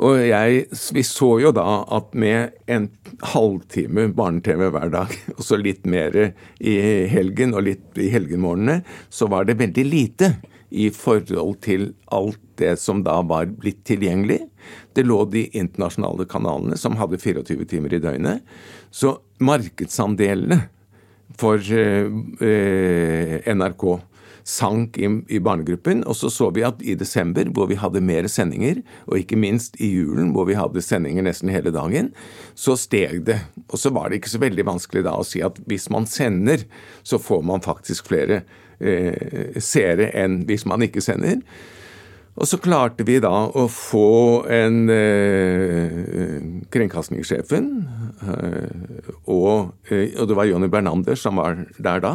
Og 0.00 0.16
jeg, 0.16 0.64
vi 0.96 1.02
så 1.04 1.34
jo 1.42 1.52
da 1.52 1.84
at 1.84 2.14
med 2.14 2.54
en 2.66 2.88
halvtime 3.34 4.08
barne-TV 4.16 4.70
hver 4.72 4.88
dag, 4.94 5.12
og 5.36 5.44
så 5.44 5.60
litt 5.60 5.84
mer 5.84 6.32
i 6.56 6.78
helgen 7.12 7.52
og 7.52 7.66
litt 7.68 8.00
i 8.00 8.08
helgenmorgenene, 8.08 8.80
så 9.12 9.28
var 9.28 9.44
det 9.44 9.60
veldig 9.60 9.84
lite 9.84 10.32
i 10.70 10.88
forhold 10.94 11.60
til 11.64 11.90
alt 12.14 12.40
det 12.60 12.76
som 12.80 13.02
da 13.06 13.18
var 13.26 13.50
blitt 13.60 13.82
tilgjengelig. 13.88 14.42
Det 14.94 15.06
lå 15.06 15.24
de 15.32 15.46
internasjonale 15.56 16.26
kanalene 16.30 16.78
som 16.78 16.98
hadde 17.00 17.18
24 17.20 17.66
timer 17.70 17.96
i 17.96 18.02
døgnet. 18.02 18.44
Så 18.90 19.18
markedsandelene 19.42 20.62
for 21.40 21.58
eh, 21.58 22.06
eh 22.44 23.50
NRK 23.54 23.84
sank 24.46 24.98
i, 24.98 25.08
i, 25.28 25.40
barnegruppen. 25.42 26.02
Og 26.08 26.16
så 26.16 26.30
så 26.32 26.50
vi 26.54 26.64
at 26.66 26.82
i 26.82 26.96
desember, 26.98 27.48
hvor 27.54 27.68
vi 27.70 27.78
hadde 27.80 28.02
mer 28.04 28.28
sendinger, 28.30 28.82
og 29.06 29.20
ikke 29.20 29.38
minst 29.40 29.78
i 29.80 29.92
julen, 29.94 30.32
hvor 30.34 30.48
vi 30.48 30.58
hadde 30.58 30.82
sendinger 30.84 31.26
nesten 31.26 31.52
hele 31.52 31.72
dagen, 31.74 32.12
så 32.54 32.76
steg 32.78 33.24
det. 33.28 33.40
Og 33.68 33.78
så 33.80 33.92
var 33.94 34.10
det 34.10 34.20
ikke 34.20 34.34
så 34.34 34.42
veldig 34.42 34.66
vanskelig 34.72 35.04
da 35.06 35.16
å 35.18 35.26
si 35.26 35.44
at 35.44 35.60
hvis 35.70 35.90
man 35.92 36.08
sender, 36.10 36.66
så 37.02 37.20
får 37.20 37.46
man 37.46 37.64
faktisk 37.64 38.10
flere 38.10 38.42
seere 38.80 40.06
enn 40.16 40.38
hvis 40.48 40.64
man 40.68 40.82
ikke 40.86 41.02
sender. 41.04 41.42
Og 42.40 42.48
så 42.48 42.56
klarte 42.62 43.04
vi 43.04 43.18
da 43.20 43.32
å 43.52 43.66
få 43.68 44.46
en 44.48 44.84
eh, 44.92 46.38
Kringkastingssjefen, 46.72 47.66
eh, 48.22 49.10
og, 49.26 49.72
eh, 49.90 50.14
og, 50.14 50.28
det 50.30 50.36
var 50.38 50.48
Jonny 50.48 50.70
Bernander 50.72 51.18
som 51.18 51.40
var 51.42 51.58
der 51.76 52.04
da, 52.04 52.14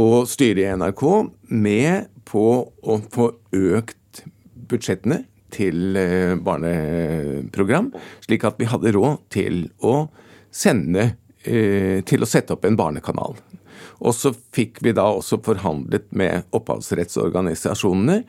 og 0.00 0.26
styret 0.30 0.64
i 0.64 0.72
NRK 0.80 1.04
med 1.52 2.08
på 2.28 2.46
å 2.66 2.98
få 3.12 3.30
økt 3.54 4.24
budsjettene 4.68 5.22
til 5.54 5.96
eh, 6.00 6.34
barneprogram, 6.34 7.92
slik 8.24 8.48
at 8.48 8.58
vi 8.58 8.68
hadde 8.72 8.96
råd 8.96 9.22
til 9.32 9.68
å 9.84 10.08
sende 10.48 11.12
eh, 11.44 12.00
Til 12.08 12.24
å 12.24 12.28
sette 12.28 12.54
opp 12.56 12.64
en 12.66 12.76
barnekanal. 12.76 13.36
Og 13.98 14.14
så 14.14 14.32
fikk 14.54 14.80
vi 14.84 14.94
da 14.96 15.06
også 15.10 15.40
forhandlet 15.44 16.06
med 16.16 16.46
opphavsrettsorganisasjonene, 16.56 18.20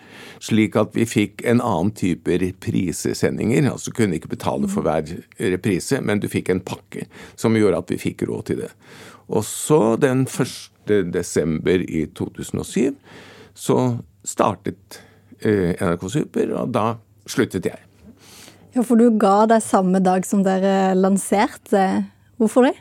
slik 0.44 0.78
at 0.80 0.96
vi 0.98 1.06
fikk 1.10 1.44
en 1.50 1.62
annen 1.62 1.94
type 1.98 2.40
reprisesendinger. 2.42 3.70
Altså 3.72 3.94
kunne 3.96 4.18
ikke 4.20 4.34
betale 4.34 4.70
for 4.72 4.86
hver 4.86 5.06
reprise, 5.40 6.02
men 6.02 6.22
du 6.24 6.30
fikk 6.32 6.52
en 6.54 6.64
pakke 6.66 7.06
som 7.40 7.58
gjorde 7.58 7.84
at 7.84 7.94
vi 7.94 8.02
fikk 8.02 8.26
råd 8.30 8.50
til 8.50 8.64
det. 8.66 8.72
Og 9.30 9.46
så 9.46 9.96
den 10.02 10.26
1. 10.26 11.12
desember 11.14 11.84
i 11.86 12.08
2007 12.18 12.96
så 13.60 13.78
startet 14.26 15.02
eh, 15.42 15.76
NRK 15.78 16.10
Super, 16.10 16.56
og 16.62 16.74
da 16.74 16.88
sluttet 17.30 17.70
jeg. 17.70 17.86
Ja, 18.76 18.84
For 18.86 19.00
du 19.00 19.10
ga 19.22 19.44
deg 19.50 19.64
samme 19.66 20.02
dag 20.04 20.26
som 20.28 20.44
dere 20.46 20.94
lanserte. 20.98 21.86
Hvorfor 22.40 22.70
det? 22.70 22.76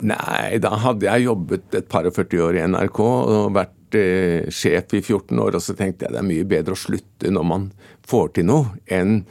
Nei, 0.00 0.56
da 0.62 0.72
hadde 0.80 1.06
jeg 1.08 1.26
jobbet 1.26 1.76
et 1.76 1.88
par 1.90 2.08
og 2.08 2.16
40 2.16 2.42
år 2.46 2.56
i 2.56 2.64
NRK 2.72 3.00
og 3.04 3.52
vært 3.56 3.98
eh, 3.98 4.48
sjef 4.52 4.94
i 4.96 5.02
14 5.02 5.36
år, 5.42 5.58
og 5.58 5.64
så 5.64 5.76
tenkte 5.76 6.06
jeg 6.06 6.14
det 6.14 6.20
er 6.22 6.28
mye 6.30 6.48
bedre 6.48 6.76
å 6.76 6.80
slutte 6.80 7.32
når 7.32 7.46
man 7.50 7.70
får 8.08 8.34
til 8.38 8.48
noe, 8.48 8.74
enn 8.88 9.22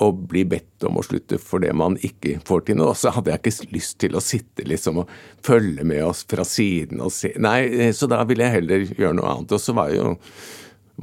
å 0.00 0.08
bli 0.12 0.46
bedt 0.48 0.84
om 0.88 0.96
å 0.96 1.04
slutte 1.04 1.36
fordi 1.40 1.72
man 1.76 1.98
ikke 2.06 2.38
får 2.48 2.64
til 2.66 2.80
noe. 2.80 2.94
Og 2.94 2.98
så 2.98 3.12
hadde 3.14 3.34
jeg 3.34 3.42
ikke 3.42 3.74
lyst 3.76 3.98
til 4.00 4.16
å 4.16 4.24
sitte 4.24 4.64
liksom 4.68 5.02
og 5.02 5.12
følge 5.46 5.84
med 5.86 6.02
oss 6.06 6.24
fra 6.28 6.46
siden 6.48 7.02
og 7.04 7.12
se 7.14 7.34
Nei, 7.40 7.60
eh, 7.68 7.92
så 7.96 8.08
da 8.10 8.22
ville 8.28 8.46
jeg 8.46 8.60
heller 8.60 8.86
gjøre 8.88 9.18
noe 9.20 9.34
annet. 9.34 9.52
Og 9.56 9.62
så 9.62 9.76
var 9.76 9.92
jeg 9.92 10.00
jo, 10.00 10.14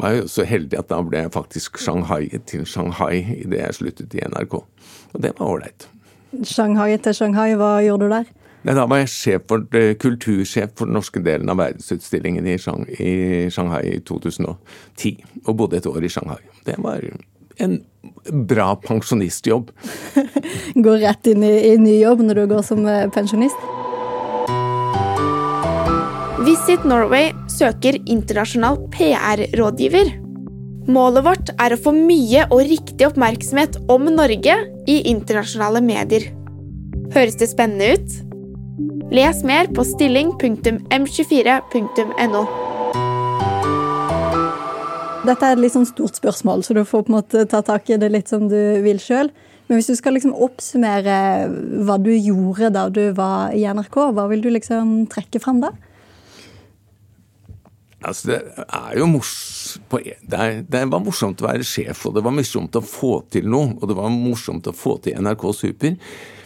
var 0.02 0.18
jeg 0.18 0.32
så 0.34 0.48
heldig 0.50 0.82
at 0.82 0.90
da 0.92 1.04
ble 1.06 1.24
jeg 1.26 1.36
faktisk 1.38 1.80
Shanghai 1.82 2.26
til 2.50 2.66
Shanghai 2.70 3.22
idet 3.38 3.62
jeg 3.62 3.78
sluttet 3.82 4.18
i 4.18 4.26
NRK. 4.26 4.60
Og 5.14 5.22
det 5.24 5.36
var 5.38 5.54
ålreit. 5.54 5.88
Shanghai 6.44 6.98
til 7.00 7.16
Shanghai, 7.16 7.54
hva 7.58 7.78
gjorde 7.86 8.10
du 8.10 8.18
der? 8.18 8.37
Nei, 8.68 8.76
Da 8.76 8.84
var 8.86 9.00
jeg 9.00 9.40
for, 9.48 9.64
eh, 9.72 9.96
kultursjef 9.96 10.76
for 10.76 10.86
den 10.86 10.98
norske 10.98 11.24
delen 11.24 11.50
av 11.50 11.58
verdensutstillingen 11.58 12.46
i, 12.46 12.58
Shanghai 13.50 13.96
i 13.96 14.00
2010, 14.00 15.24
og 15.48 15.56
bodde 15.56 15.78
et 15.78 15.88
år 15.88 16.04
i 16.04 16.10
Shanghai. 16.12 16.42
Det 16.66 16.76
var 16.78 17.00
en 17.60 17.86
bra 18.46 18.76
pensjonistjobb. 18.76 19.72
Går 20.84 21.00
rett 21.00 21.32
inn 21.32 21.44
i, 21.44 21.72
i 21.72 21.78
ny 21.78 22.02
jobb 22.02 22.26
når 22.28 22.42
du 22.42 22.48
går 22.52 22.62
som 22.68 22.84
eh, 22.86 23.08
pensjonist? 23.08 23.56
Visit 26.44 26.84
Norway 26.84 27.32
søker 27.48 28.02
internasjonal 28.04 28.84
PR-rådgiver. 28.92 30.12
Målet 30.92 31.24
vårt 31.24 31.56
er 31.56 31.72
å 31.72 31.80
få 31.80 31.96
mye 31.96 32.46
og 32.52 32.68
riktig 32.68 33.08
oppmerksomhet 33.08 33.80
om 33.92 34.12
Norge 34.12 34.60
i 34.88 35.02
internasjonale 35.08 35.82
medier. 35.84 36.34
Høres 37.16 37.40
det 37.40 37.48
spennende 37.52 37.96
ut? 37.96 38.27
Les 39.08 39.38
mer 39.48 39.70
på 39.72 39.86
stilling.m24.no. 39.88 42.42
Dette 45.24 45.48
er 45.48 45.56
et 45.56 45.62
litt 45.64 45.72
sånn 45.72 45.88
stort 45.88 46.20
spørsmål, 46.20 46.60
så 46.68 46.76
du 46.76 46.84
får 46.84 47.08
på 47.08 47.14
en 47.14 47.16
måte 47.16 47.48
ta 47.48 47.64
tak 47.64 47.88
i 47.88 47.96
det 48.02 48.10
litt 48.12 48.28
som 48.28 48.52
du 48.52 48.84
vil 48.84 49.00
sjøl. 49.00 49.32
Men 49.68 49.76
hvis 49.80 49.92
du 49.92 49.96
skal 49.96 50.16
liksom 50.16 50.36
oppsummere 50.36 51.48
hva 51.88 51.98
du 52.04 52.12
gjorde 52.12 52.70
da 52.76 52.90
du 52.92 53.16
var 53.16 53.56
i 53.56 53.64
NRK, 53.64 54.12
hva 54.12 54.28
vil 54.32 54.44
du 54.44 54.50
liksom 54.52 55.08
trekke 55.12 55.40
fram 55.44 55.60
da? 55.64 55.72
Altså, 58.04 58.28
det 58.30 58.38
er 58.68 58.98
jo 59.00 59.08
mors 59.10 59.32
det, 59.90 60.36
er, 60.36 60.62
det, 60.68 60.84
var 60.92 61.02
morsomt 61.04 61.42
å 61.42 61.48
være 61.48 61.64
sjef, 61.68 62.06
og 62.08 62.14
det 62.18 62.24
var 62.28 62.36
morsomt 62.36 62.76
å 62.76 62.82
få 62.84 63.22
til 63.32 63.48
noe. 63.52 63.68
Og 63.80 63.88
det 63.88 63.96
var 63.98 64.10
morsomt 64.12 64.68
å 64.68 64.76
få 64.76 64.98
til 65.04 65.16
NRK 65.24 65.44
Super. 65.56 65.96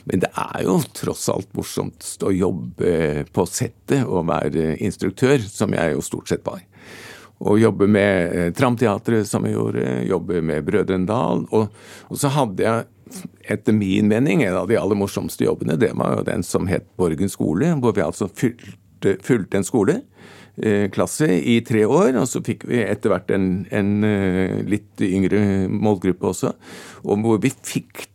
Men 0.09 0.23
det 0.23 0.31
er 0.37 0.63
jo 0.65 0.79
tross 0.97 1.27
alt 1.31 1.51
morsomt 1.57 2.05
å 2.25 2.33
jobbe 2.33 3.25
på 3.33 3.45
settet 3.49 4.05
og 4.05 4.27
være 4.31 4.75
instruktør, 4.81 5.41
som 5.45 5.75
jeg 5.77 5.95
jo 5.95 6.05
stort 6.05 6.31
sett 6.31 6.45
var. 6.47 6.63
Og 7.41 7.57
jobbe 7.61 7.87
med 7.89 8.35
eh, 8.37 8.49
Tramteatret, 8.53 9.25
som 9.29 9.45
jeg 9.47 9.55
gjorde, 9.55 9.85
jobbe 10.05 10.41
med 10.45 10.65
Brødrene 10.67 11.09
Dal. 11.09 11.45
Og, 11.49 11.71
og, 12.09 12.19
så 12.21 12.29
hadde 12.35 12.67
jeg, 12.67 13.23
etter 13.55 13.75
min 13.75 14.11
mening, 14.11 14.43
en 14.45 14.59
av 14.61 14.69
de 14.69 14.77
aller 14.79 14.99
morsomste 14.99 15.47
jobbene, 15.47 15.79
det 15.81 15.91
var 15.97 16.19
jo 16.19 16.27
den 16.29 16.45
som 16.45 16.69
het 16.69 16.85
Borgen 17.01 17.31
skole, 17.31 17.73
hvor 17.81 17.97
vi 17.97 18.05
altså 18.05 18.29
fulgte, 18.29 19.17
fulgte 19.25 19.57
en 19.57 19.67
skole 19.67 19.97
eh, 20.61 20.85
klasse 20.93 21.27
i 21.27 21.57
tre 21.65 21.83
år, 21.89 22.13
og 22.21 22.29
så 22.29 22.43
fikk 22.45 22.67
vi 22.69 22.83
etter 22.85 23.13
hvert 23.13 23.33
en, 23.33 23.49
en, 23.73 23.91
eh, 24.05 24.61
litt 24.69 25.01
yngre 25.05 25.41
målgruppe 25.71 26.31
også, 26.31 26.53
og 27.01 27.25
hvor 27.25 27.41
vi 27.41 27.51
fikk 27.51 28.05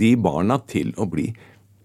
de 0.00 0.14
barna 0.20 0.58
til 0.70 0.94
å 0.98 1.06
bli 1.10 1.28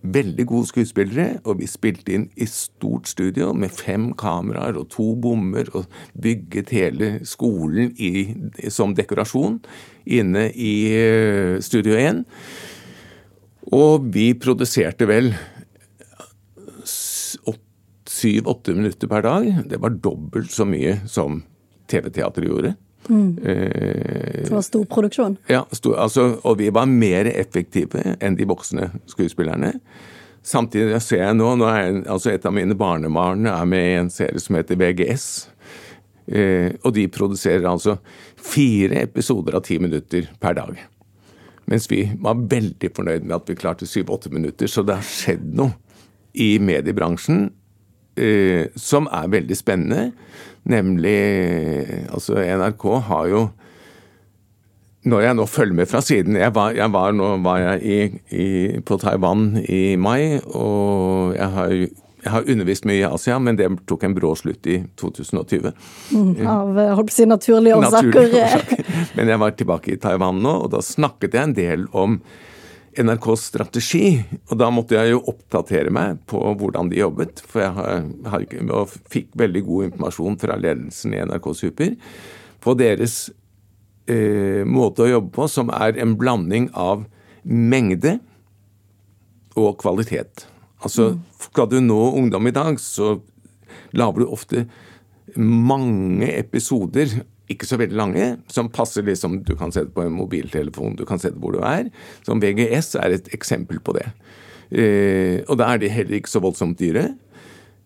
veldig 0.05 0.45
gode 0.49 0.69
skuespillere, 0.69 1.39
og 1.49 1.59
vi 1.61 1.67
spilte 1.69 2.13
inn 2.13 2.27
i 2.37 2.47
stort 2.49 3.09
studio 3.09 3.51
med 3.57 3.73
fem 3.73 4.11
kameraer 4.17 4.77
og 4.77 4.89
to 4.93 5.11
bommer, 5.21 5.69
og 5.73 5.89
bygget 6.21 6.73
hele 6.75 7.09
skolen 7.25 7.93
i, 7.97 8.35
som 8.69 8.95
dekorasjon 8.97 9.59
inne 10.05 10.47
i 10.53 10.75
eh, 10.93 11.57
Studio 11.65 11.97
1. 11.97 12.23
Og 13.73 14.05
vi 14.13 14.29
produserte 14.37 15.07
vel 15.09 15.33
syv-åtte 18.15 18.75
minutter 18.77 19.09
per 19.11 19.25
dag. 19.25 19.47
Det 19.69 19.81
var 19.81 19.97
dobbelt 20.01 20.53
så 20.53 20.67
mye 20.69 20.99
som 21.09 21.41
TV-teatret 21.91 22.47
gjorde. 22.47 22.75
Mm. 23.09 23.35
det 23.37 24.51
var 24.51 24.63
stor 24.65 24.85
produksjon? 24.89 25.37
Ja, 25.51 25.63
stor, 25.71 25.97
altså, 26.01 26.39
og 26.41 26.57
vi 26.57 26.71
var 26.73 26.89
mer 26.89 27.29
effektive 27.29 28.15
enn 28.17 28.37
de 28.39 28.47
voksne 28.49 28.89
skuespillerne. 29.11 29.75
Samtidig 30.45 30.99
ser 31.01 31.23
jeg 31.23 31.37
nå, 31.37 31.47
nå 31.57 31.67
er 31.69 32.03
altså 32.11 32.35
Et 32.35 32.45
av 32.45 32.53
mine 32.53 32.77
barnebarn 32.77 33.47
er 33.49 33.65
med 33.69 33.85
i 33.85 33.99
en 34.03 34.11
serie 34.13 34.41
som 34.41 34.57
heter 34.59 34.77
VGS. 34.77 35.27
Eh, 36.25 36.73
og 36.83 36.93
de 36.93 37.07
produserer 37.09 37.65
altså 37.69 37.97
fire 38.37 39.01
episoder 39.05 39.57
av 39.57 39.65
ti 39.65 39.79
minutter 39.81 40.29
per 40.41 40.57
dag. 40.57 40.77
Mens 41.65 41.89
vi 41.89 42.03
var 42.21 42.43
veldig 42.49 42.91
fornøyd 42.93 43.25
med 43.25 43.35
at 43.39 43.49
vi 43.49 43.57
klarte 43.57 43.89
syv-åtte 43.89 44.29
minutter. 44.33 44.69
Så 44.69 44.85
det 44.85 44.99
har 44.99 45.05
skjedd 45.05 45.49
noe 45.57 45.73
i 46.33 46.55
mediebransjen 46.61 47.47
eh, 48.17 48.71
som 48.75 49.09
er 49.11 49.31
veldig 49.31 49.57
spennende. 49.57 50.11
Nemlig 50.65 51.19
Altså, 52.09 52.39
NRK 52.41 52.85
har 53.09 53.27
jo 53.29 53.45
når 55.05 55.21
jeg 55.21 55.37
nå 55.37 55.45
følger 55.45 55.77
med 55.77 55.89
fra 55.89 56.01
siden 56.01 56.37
Jeg 56.39 56.53
var, 56.55 56.73
jeg 56.73 56.89
var 56.93 57.13
nå 57.13 57.27
var 57.45 57.59
jeg 57.61 57.83
i, 57.85 57.99
i, 58.33 58.47
på 58.81 58.97
Taiwan 58.97 59.51
i 59.69 59.95
mai, 60.01 60.39
og 60.41 61.35
jeg 61.35 61.49
har, 61.53 61.75
jeg 62.25 62.33
har 62.33 62.49
undervist 62.49 62.87
mye 62.89 63.03
i 63.03 63.05
Asia, 63.05 63.37
men 63.37 63.59
det 63.59 63.69
tok 63.85 64.07
en 64.07 64.15
brå 64.17 64.33
slutt 64.39 64.65
i 64.65 64.79
2020. 64.97 65.69
Mm, 66.09 66.31
av 66.49 66.81
holdt 66.97 67.11
på 67.11 67.13
å 67.13 67.17
si 67.19 67.29
naturlige 67.29 67.77
årsaker. 67.77 68.09
Naturlige 68.09 69.13
Men 69.19 69.29
jeg 69.29 69.43
var 69.43 69.55
tilbake 69.59 69.93
i 69.93 70.01
Taiwan 70.01 70.41
nå, 70.41 70.55
og 70.65 70.73
da 70.73 70.81
snakket 70.81 71.37
jeg 71.37 71.51
en 71.51 71.57
del 71.61 71.85
om 71.93 72.17
NRKs 73.01 73.47
strategi. 73.51 74.05
Og 74.49 74.59
da 74.59 74.69
måtte 74.73 74.97
jeg 74.97 75.13
jo 75.13 75.23
oppdatere 75.31 75.91
meg 75.93 76.21
på 76.29 76.39
hvordan 76.59 76.91
de 76.91 77.01
jobbet. 77.01 77.41
For 77.47 77.63
jeg 77.63 77.73
har, 77.77 78.05
har, 78.31 78.45
og 78.69 78.93
fikk 79.11 79.33
veldig 79.39 79.63
god 79.67 79.89
informasjon 79.89 80.39
fra 80.41 80.57
ledelsen 80.59 81.15
i 81.15 81.23
NRK 81.25 81.51
Super 81.57 81.97
på 82.65 82.73
deres 82.79 83.27
eh, 84.09 84.63
måte 84.65 85.05
å 85.05 85.11
jobbe 85.11 85.29
på, 85.35 85.45
som 85.51 85.69
er 85.73 85.99
en 86.01 86.15
blanding 86.17 86.71
av 86.73 87.03
mengde 87.45 88.17
og 89.55 89.75
kvalitet. 89.83 90.47
Altså, 90.81 91.13
mm. 91.13 91.21
skal 91.45 91.69
du 91.69 91.77
nå 91.83 91.99
ungdom 92.17 92.49
i 92.49 92.55
dag, 92.55 92.79
så 92.81 93.19
lager 93.95 94.23
du 94.23 94.33
ofte 94.33 94.65
mange 95.37 96.29
episoder 96.33 97.21
ikke 97.51 97.67
så 97.69 97.77
veldig 97.77 97.97
lange, 97.97 98.29
som 98.51 98.71
passer 98.73 99.05
liksom 99.05 99.43
Du 99.45 99.53
kan 99.59 99.73
se 99.73 99.85
på 99.85 100.05
en 100.05 100.15
mobiltelefon, 100.15 100.95
du 100.97 101.05
kan 101.05 101.21
se 101.21 101.31
hvor 101.35 101.53
du 101.55 101.61
er. 101.61 101.91
Som 102.25 102.41
VGS 102.41 102.95
er 103.01 103.17
et 103.17 103.29
eksempel 103.35 103.81
på 103.83 103.95
det. 103.97 104.07
Eh, 104.73 105.43
og 105.45 105.59
da 105.61 105.69
er 105.69 105.81
de 105.81 105.91
heller 105.93 106.19
ikke 106.19 106.31
så 106.31 106.41
voldsomt 106.43 106.79
dyre. 106.81 107.11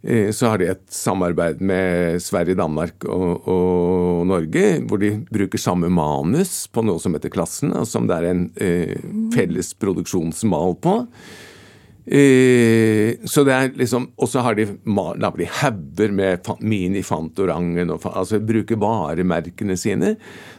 Eh, 0.01 0.31
så 0.31 0.53
har 0.53 0.61
de 0.61 0.69
et 0.71 0.85
samarbeid 0.93 1.59
med 1.59 2.21
Sverige, 2.23 2.55
Danmark 2.55 3.03
og, 3.03 3.47
og, 3.51 4.23
Norge, 4.29 4.79
hvor 4.87 5.01
de 5.01 5.11
bruker 5.27 5.59
samme 5.59 5.89
manus 5.91 6.69
på 6.71 6.85
noe 6.87 7.01
som 7.03 7.15
heter 7.17 7.33
Klassen, 7.33 7.73
og 7.75 7.87
som 7.89 8.07
det 8.07 8.15
er 8.15 8.29
en 8.29 8.45
eh, 8.63 8.95
felles 9.35 9.73
produksjonsmal 9.75 10.77
på. 10.79 10.95
Eh, 12.11 13.15
så 13.25 13.43
det 13.45 13.53
er 13.53 13.67
liksom, 13.77 14.07
Og 14.17 14.29
så 14.29 14.41
har 14.41 14.55
de, 14.57 14.63
lager 15.21 15.37
de 15.37 15.45
hauger 15.59 16.13
med 16.15 16.47
Mini-Fantorangen, 16.59 17.91
og 17.93 18.07
altså 18.09 18.39
bruker 18.41 18.79
varemerkene 18.81 19.77
sine. 19.77 20.15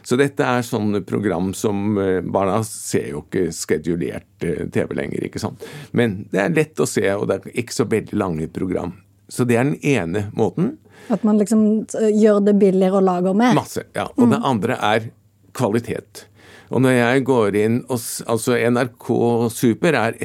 Så 0.07 0.15
dette 0.21 0.47
er 0.47 0.63
sånne 0.63 1.03
program 1.03 1.51
som 1.57 1.99
eh, 1.99 2.21
Barna 2.23 2.61
ser 2.67 3.11
jo 3.11 3.25
ikke 3.25 3.49
skedulert 3.55 4.47
eh, 4.47 4.63
TV 4.71 4.95
lenger, 4.95 5.27
ikke 5.27 5.43
sant. 5.43 5.67
Men 5.91 6.21
det 6.31 6.45
er 6.45 6.55
lett 6.55 6.79
å 6.79 6.87
se, 6.87 7.03
og 7.17 7.27
det 7.27 7.41
er 7.41 7.61
ikke 7.65 7.79
så 7.81 7.89
veldig 7.91 8.23
lange 8.23 8.47
program. 8.47 8.95
Så 9.27 9.43
det 9.47 9.59
er 9.59 9.67
den 9.67 9.79
ene 9.83 10.29
måten. 10.31 10.77
At 11.11 11.25
man 11.27 11.39
liksom 11.41 11.65
gjør 12.15 12.45
det 12.47 12.55
billigere 12.61 13.01
å 13.01 13.07
lage 13.11 13.35
mer? 13.35 13.57
Masse, 13.59 13.89
ja. 13.91 14.07
Og 14.15 14.27
mm. 14.27 14.33
det 14.37 14.45
andre 14.55 14.83
er 14.95 15.13
kvalitet. 15.57 16.27
Og 16.71 16.79
når 16.85 16.95
jeg 16.95 17.23
går 17.27 17.57
inn 17.59 17.81
og 17.91 17.99
Altså, 18.31 18.55
NRK 18.55 19.09
Super 19.51 19.97
er 19.99 20.15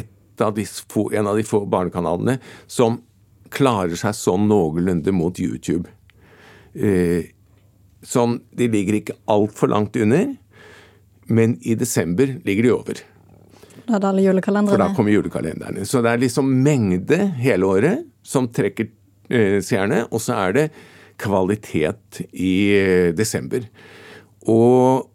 av 0.44 0.54
de, 0.56 0.64
en 1.12 1.26
av 1.26 1.36
de 1.38 1.44
få 1.46 1.62
barnekanalene 1.70 2.38
som 2.66 3.00
klarer 3.54 3.96
seg 3.98 4.16
sånn 4.16 4.48
noenlunde 4.50 5.12
mot 5.14 5.38
YouTube. 5.40 5.88
Eh, 6.74 7.30
sånn, 8.02 8.40
De 8.50 8.68
ligger 8.68 9.00
ikke 9.00 9.18
altfor 9.30 9.70
langt 9.72 9.96
under, 9.96 10.34
men 11.26 11.56
i 11.62 11.74
desember 11.78 12.36
ligger 12.46 12.66
de 12.66 12.74
over. 12.74 13.02
Da 13.86 13.96
er 13.96 14.02
det 14.02 14.10
alle 14.10 14.24
julekalenderne. 14.26 14.74
For 14.74 14.82
da 14.82 14.94
kommer 14.96 15.14
julekalenderne. 15.14 15.86
Så 15.86 16.02
det 16.02 16.12
er 16.12 16.22
liksom 16.22 16.50
mengde 16.62 17.18
hele 17.38 17.66
året 17.66 18.06
som 18.26 18.48
trekker 18.50 18.90
eh, 19.30 19.58
seerne, 19.62 20.04
og 20.10 20.22
så 20.22 20.38
er 20.46 20.56
det 20.56 20.66
kvalitet 21.22 22.22
i 22.32 22.54
eh, 22.76 23.12
desember. 23.16 23.66
Og 24.50 25.06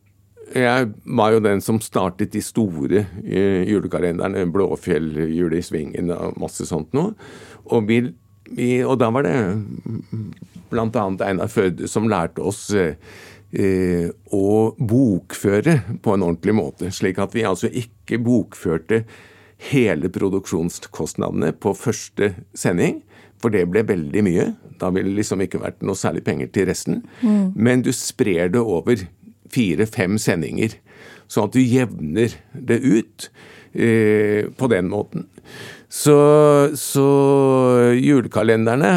jeg 0.56 0.92
var 1.18 1.36
jo 1.36 1.44
den 1.44 1.62
som 1.64 1.80
startet 1.84 2.34
de 2.34 2.42
store 2.44 3.06
eh, 3.24 3.64
julekalenderne, 3.70 4.46
Blåfjell, 4.52 5.14
Jule 5.32 5.60
i 5.60 5.66
Svingen 5.66 6.12
og 6.16 6.40
masse 6.42 6.66
sånt 6.68 6.92
noe. 6.98 7.14
Og, 7.72 7.88
vi, 7.88 8.02
vi, 8.52 8.72
og 8.84 8.98
da 9.02 9.12
var 9.14 9.28
det 9.28 9.36
bl.a. 10.72 11.06
Einar 11.28 11.52
Førde 11.52 11.90
som 11.92 12.10
lærte 12.12 12.44
oss 12.44 12.66
eh, 12.76 12.96
eh, 13.52 14.10
å 14.32 14.72
bokføre 14.80 15.78
på 16.04 16.16
en 16.16 16.26
ordentlig 16.28 16.58
måte. 16.58 16.92
Slik 16.96 17.22
at 17.22 17.36
vi 17.38 17.48
altså 17.48 17.72
ikke 17.72 18.20
bokførte 18.24 19.04
hele 19.72 20.10
produksjonskostnadene 20.10 21.54
på 21.62 21.76
første 21.78 22.34
sending. 22.58 23.02
For 23.42 23.54
det 23.54 23.66
ble 23.72 23.84
veldig 23.88 24.22
mye. 24.26 24.52
Da 24.82 24.92
ville 24.94 25.12
det 25.12 25.22
liksom 25.24 25.42
ikke 25.46 25.62
vært 25.64 25.82
noe 25.86 25.98
særlig 25.98 26.24
penger 26.26 26.52
til 26.54 26.68
resten. 26.70 27.02
Mm. 27.22 27.54
Men 27.56 27.84
du 27.86 27.92
sprer 27.96 28.52
det 28.54 28.62
over 28.62 29.02
fire-fem 29.54 30.18
sendinger. 30.22 30.76
Sånn 31.32 31.48
at 31.48 31.56
du 31.56 31.62
jevner 31.64 32.36
det 32.52 32.82
ut 32.84 33.30
eh, 33.74 34.48
på 34.58 34.70
den 34.72 34.92
måten. 34.92 35.28
Så, 35.92 36.16
så, 36.80 37.08
julekalenderne 37.98 38.94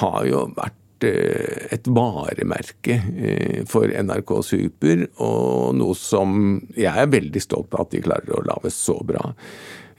har 0.00 0.20
jo 0.28 0.44
vært 0.56 1.06
eh, 1.06 1.66
et 1.74 1.90
varemerke 1.90 2.98
eh, 2.98 3.60
for 3.70 3.90
NRK 3.90 4.34
Super, 4.46 5.04
og 5.22 5.76
noe 5.78 5.98
som 5.98 6.60
jeg 6.76 6.90
er 6.90 7.10
veldig 7.10 7.42
stolt 7.42 7.74
av 7.74 7.86
at 7.86 7.94
de 7.94 8.02
klarer 8.04 8.34
å 8.34 8.46
lage 8.46 8.74
så 8.74 8.98
bra. 9.06 9.32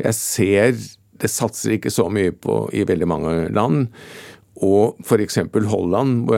Jeg 0.01 0.17
ser 0.17 0.75
det 1.21 1.29
satser 1.29 1.75
ikke 1.75 1.91
så 1.93 2.07
mye 2.09 2.33
på 2.33 2.63
i 2.73 2.85
veldig 2.87 3.07
mange 3.09 3.33
land. 3.53 3.91
Og 4.61 4.97
f.eks. 5.05 5.37
Holland, 5.71 6.31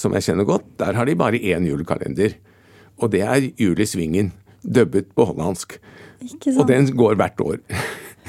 som 0.00 0.14
jeg 0.16 0.26
kjenner 0.26 0.48
godt, 0.48 0.66
der 0.80 0.96
har 0.96 1.08
de 1.08 1.16
bare 1.18 1.40
én 1.40 1.68
julekalender 1.68 2.34
og 3.00 3.12
det 3.12 3.22
er 3.24 3.48
Julie 3.58 3.86
Svingen, 3.88 4.32
dubbet 4.62 5.08
på 5.16 5.24
hollandsk. 5.32 5.78
Og 6.58 6.68
den 6.68 6.90
går 6.96 7.16
hvert 7.20 7.40
år. 7.40 7.56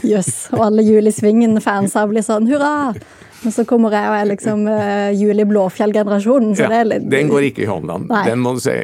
Jøss. 0.01 0.29
Yes, 0.29 0.37
og 0.55 0.65
alle 0.67 0.85
Juli 0.85 1.13
Svingen-fansa 1.13 2.07
blir 2.09 2.25
sånn 2.25 2.49
hurra! 2.49 2.93
Men 3.41 3.53
så 3.55 3.63
kommer 3.65 3.93
jeg 3.95 4.05
og 4.05 4.15
er 4.19 4.27
liksom 4.29 4.67
uh, 4.69 5.09
Juli 5.17 5.45
Blåfjell-generasjonen. 5.49 6.51
Ja, 6.59 6.67
det 6.69 6.81
litt... 6.91 7.07
Den 7.09 7.29
går 7.31 7.47
ikke 7.47 7.63
i 7.65 7.69
Holland. 7.69 8.05
Nei. 8.11 8.21
Den 8.29 8.43
må 8.43 8.53
du 8.53 8.61
si. 8.61 8.75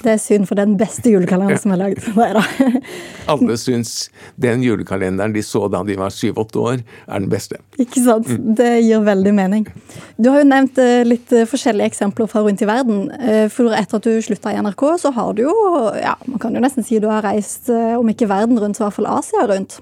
det 0.00 0.14
er 0.14 0.20
synd, 0.22 0.48
for 0.48 0.56
den 0.56 0.78
beste 0.80 1.12
julekalenderen 1.12 1.58
ja. 1.58 1.60
som 1.60 1.74
er 1.74 1.82
lagd. 1.82 2.06
Nei 2.16 2.30
da. 2.32 2.44
Alle 3.34 3.58
syns 3.60 4.08
den 4.40 4.64
julekalenderen 4.64 5.36
de 5.36 5.44
så 5.44 5.66
da 5.72 5.82
de 5.84 5.98
var 6.00 6.14
syv-åtte 6.16 6.62
år, 6.62 6.80
er 6.80 7.20
den 7.20 7.28
beste. 7.32 7.60
Ikke 7.76 8.00
sant. 8.06 8.30
Mm. 8.30 8.54
Det 8.56 8.70
gir 8.86 9.04
veldig 9.04 9.36
mening. 9.36 9.68
Du 10.16 10.30
har 10.32 10.40
jo 10.40 10.48
nevnt 10.48 10.80
uh, 10.80 11.02
litt 11.04 11.36
uh, 11.36 11.44
forskjellige 11.50 11.92
eksempler 11.92 12.30
fra 12.30 12.44
rundt 12.46 12.64
i 12.64 12.70
verden. 12.70 13.04
For 13.52 13.76
etter 13.76 14.00
at 14.00 14.08
du 14.08 14.24
slutta 14.24 14.54
i 14.54 14.64
NRK, 14.64 14.86
så 15.02 15.12
har 15.12 15.36
du 15.36 15.44
jo, 15.44 15.54
ja, 16.00 16.16
man 16.24 16.40
kan 16.40 16.56
jo 16.56 16.64
nesten 16.64 16.86
si 16.86 16.98
du 17.02 17.10
har 17.10 17.24
reist, 17.26 17.68
om 17.68 18.08
ikke 18.08 18.28
verden 18.30 18.58
rundt, 18.60 18.78
så 18.78 18.86
i 18.86 18.88
hvert 18.88 18.96
fall 18.96 19.12
Asia 19.18 19.44
rundt. 19.50 19.80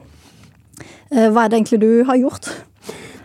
Hva 1.09 1.45
er 1.45 1.53
det 1.53 1.63
egentlig 1.63 1.81
du 1.83 1.93
har 2.09 2.19
gjort? 2.21 2.51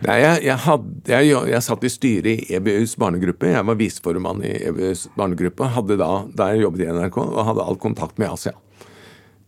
Nei, 0.04 0.18
jeg, 0.20 0.40
jeg, 0.44 0.56
hadde, 0.66 0.90
jeg, 1.08 1.30
jeg, 1.48 1.64
satt 1.64 1.84
i 1.86 1.90
styret 1.92 2.42
i 2.44 2.56
EBUs 2.58 2.92
barnegruppe. 3.00 3.48
Jeg 3.54 3.64
var 3.64 3.78
viseformann 3.80 4.42
i 4.44 4.52
EBUs 4.68 5.06
barnegruppe 5.16 5.70
hadde 5.72 5.96
da, 6.00 6.10
da 6.28 6.50
jeg 6.52 6.64
jobbet 6.66 6.84
i 6.84 6.90
NRK, 6.92 7.18
og 7.24 7.48
hadde 7.48 7.64
all 7.64 7.80
kontakt 7.80 8.20
med 8.20 8.34
Asia. 8.34 8.52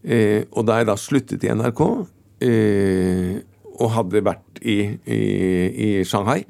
Eh, 0.07 0.47
og 0.55 0.65
da 0.69 0.81
jeg 0.81 0.89
da 0.89 0.97
sluttet 1.01 1.45
i 1.45 1.53
NRK, 1.53 1.83
eh, 2.47 3.37
og 3.77 3.93
hadde 3.99 4.25
vært 4.25 4.61
i, 4.63 4.79
i, 5.05 5.21
i, 5.21 5.89
Shanghai, 6.09 6.47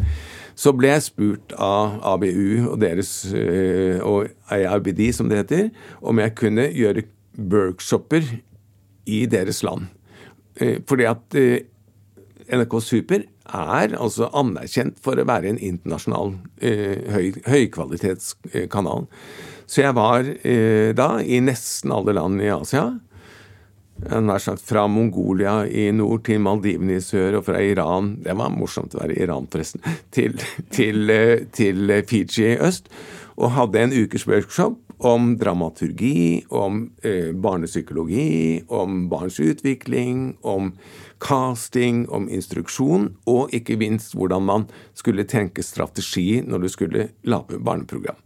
så 0.57 0.71
ble 0.77 0.93
jeg 0.93 1.09
spurt 1.09 1.57
av 1.59 1.99
ABU 2.15 2.71
og 2.71 2.79
deres, 2.85 3.11
eh, 3.35 3.99
og 4.07 4.31
IRBD 4.55 5.09
som 5.17 5.33
det 5.33 5.43
heter, 5.43 5.71
om 5.99 6.23
jeg 6.23 6.37
kunne 6.39 6.71
gjøre 6.71 7.09
workshoper 7.37 8.37
i 9.11 9.25
deres 9.31 9.65
land. 9.67 9.91
Eh, 10.61 10.79
fordi 10.87 11.11
at 11.11 11.37
eh, 11.37 11.65
NRK 12.47 12.79
Super 12.83 13.25
er 13.47 13.95
altså 13.97 14.29
anerkjent 14.37 14.99
for 15.03 15.19
å 15.19 15.27
være 15.27 15.51
en 15.51 15.59
internasjonal 15.63 16.35
eh, 16.61 17.03
høy, 17.15 17.27
høykvalitetskanal. 17.47 19.07
Så 19.67 19.83
jeg 19.83 19.97
var 19.99 20.29
eh, 20.47 20.93
da 20.97 21.17
i 21.23 21.41
nesten 21.43 21.95
alle 21.95 22.15
land 22.17 22.43
i 22.43 22.53
Asia. 22.55 22.89
Nær 23.97 24.43
sagt 24.45 24.61
fra 24.67 24.85
Mongolia 24.93 25.63
i 25.65 25.89
nord 25.97 26.27
til 26.27 26.43
Maldivene 26.45 26.99
i 26.99 27.05
sør, 27.05 27.39
og 27.39 27.47
fra 27.47 27.63
Iran 27.65 28.11
Det 28.21 28.35
var 28.37 28.53
morsomt 28.53 28.93
å 28.93 29.01
være 29.01 29.15
i 29.15 29.23
Iran, 29.25 29.47
forresten. 29.49 29.81
Til, 30.13 30.37
til, 30.71 31.07
eh, 31.11 31.47
til 31.53 31.95
Fiji 32.07 32.53
i 32.55 32.59
øst. 32.61 32.91
Og 33.37 33.55
hadde 33.57 33.83
en 33.83 33.97
ukers 33.97 34.27
workshop 34.29 34.79
om 34.99 35.35
dramaturgi, 35.37 36.45
om 36.49 36.87
eh, 37.03 37.33
barnepsykologi, 37.33 38.63
om 38.69 39.09
barns 39.09 39.41
utvikling, 39.41 40.37
om 40.41 40.73
casting, 41.23 42.05
om 42.13 42.29
instruksjon, 42.33 43.11
og 43.31 43.55
ikke 43.57 43.79
minst 43.81 44.15
hvordan 44.17 44.45
man 44.47 44.67
skulle 44.97 45.27
tenke 45.29 45.65
strategi 45.65 46.43
når 46.45 46.65
du 46.65 46.69
skulle 46.73 47.09
lage 47.25 47.61
barneprogram. 47.63 48.19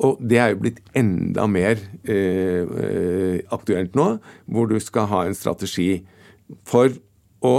Og 0.00 0.20
det 0.24 0.38
er 0.40 0.54
jo 0.54 0.62
blitt 0.62 0.80
enda 0.96 1.44
mer 1.50 1.80
eh, 2.08 2.62
eh, 2.64 3.40
aktuelt 3.52 3.98
nå, 3.98 4.14
hvor 4.48 4.70
du 4.70 4.78
skal 4.80 5.10
ha 5.10 5.24
en 5.26 5.36
strategi 5.36 6.06
for 6.68 6.94
å 7.44 7.54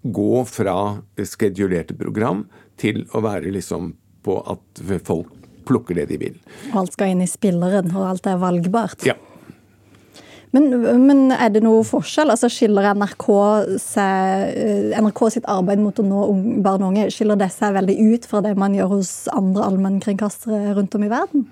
gå 0.00 0.44
fra 0.48 0.76
skedulerte 1.18 1.96
program 1.98 2.46
til 2.80 3.04
å 3.12 3.20
være 3.26 3.52
liksom 3.52 3.92
på 4.24 4.38
at 4.48 4.80
folk 5.04 5.34
plukker 5.68 6.00
det 6.00 6.08
de 6.10 6.20
vil. 6.20 6.38
Og 6.72 6.84
alt 6.84 6.96
skal 6.96 7.12
inn 7.12 7.24
i 7.24 7.28
spilleren, 7.28 7.92
og 7.92 8.08
alt 8.08 8.28
er 8.30 8.40
valgbart? 8.40 9.04
Ja. 9.06 9.18
Men, 10.50 10.66
men, 11.06 11.20
er 11.30 11.52
det 11.54 11.62
noe 11.62 11.84
forskjell? 11.86 12.32
Altså 12.32 12.48
Skiller 12.50 12.88
NRK, 12.98 13.26
seg, 13.78 14.56
eh, 14.58 14.98
NRK 14.98 15.22
sitt 15.36 15.46
arbeid 15.50 15.78
mot 15.82 15.98
å 16.02 16.06
nå 16.06 16.24
barn 16.64 16.82
og 16.82 16.90
unge 16.90 17.06
skiller 17.14 17.38
det 17.38 17.52
seg 17.54 17.76
veldig 17.76 17.96
ut 18.10 18.26
fra 18.26 18.42
det 18.42 18.56
man 18.58 18.74
gjør 18.74 18.96
hos 18.96 19.12
andre 19.30 19.68
allmennkringkastere 19.68 20.74
rundt 20.78 20.96
om 20.98 21.06
i 21.06 21.12
verden? 21.12 21.46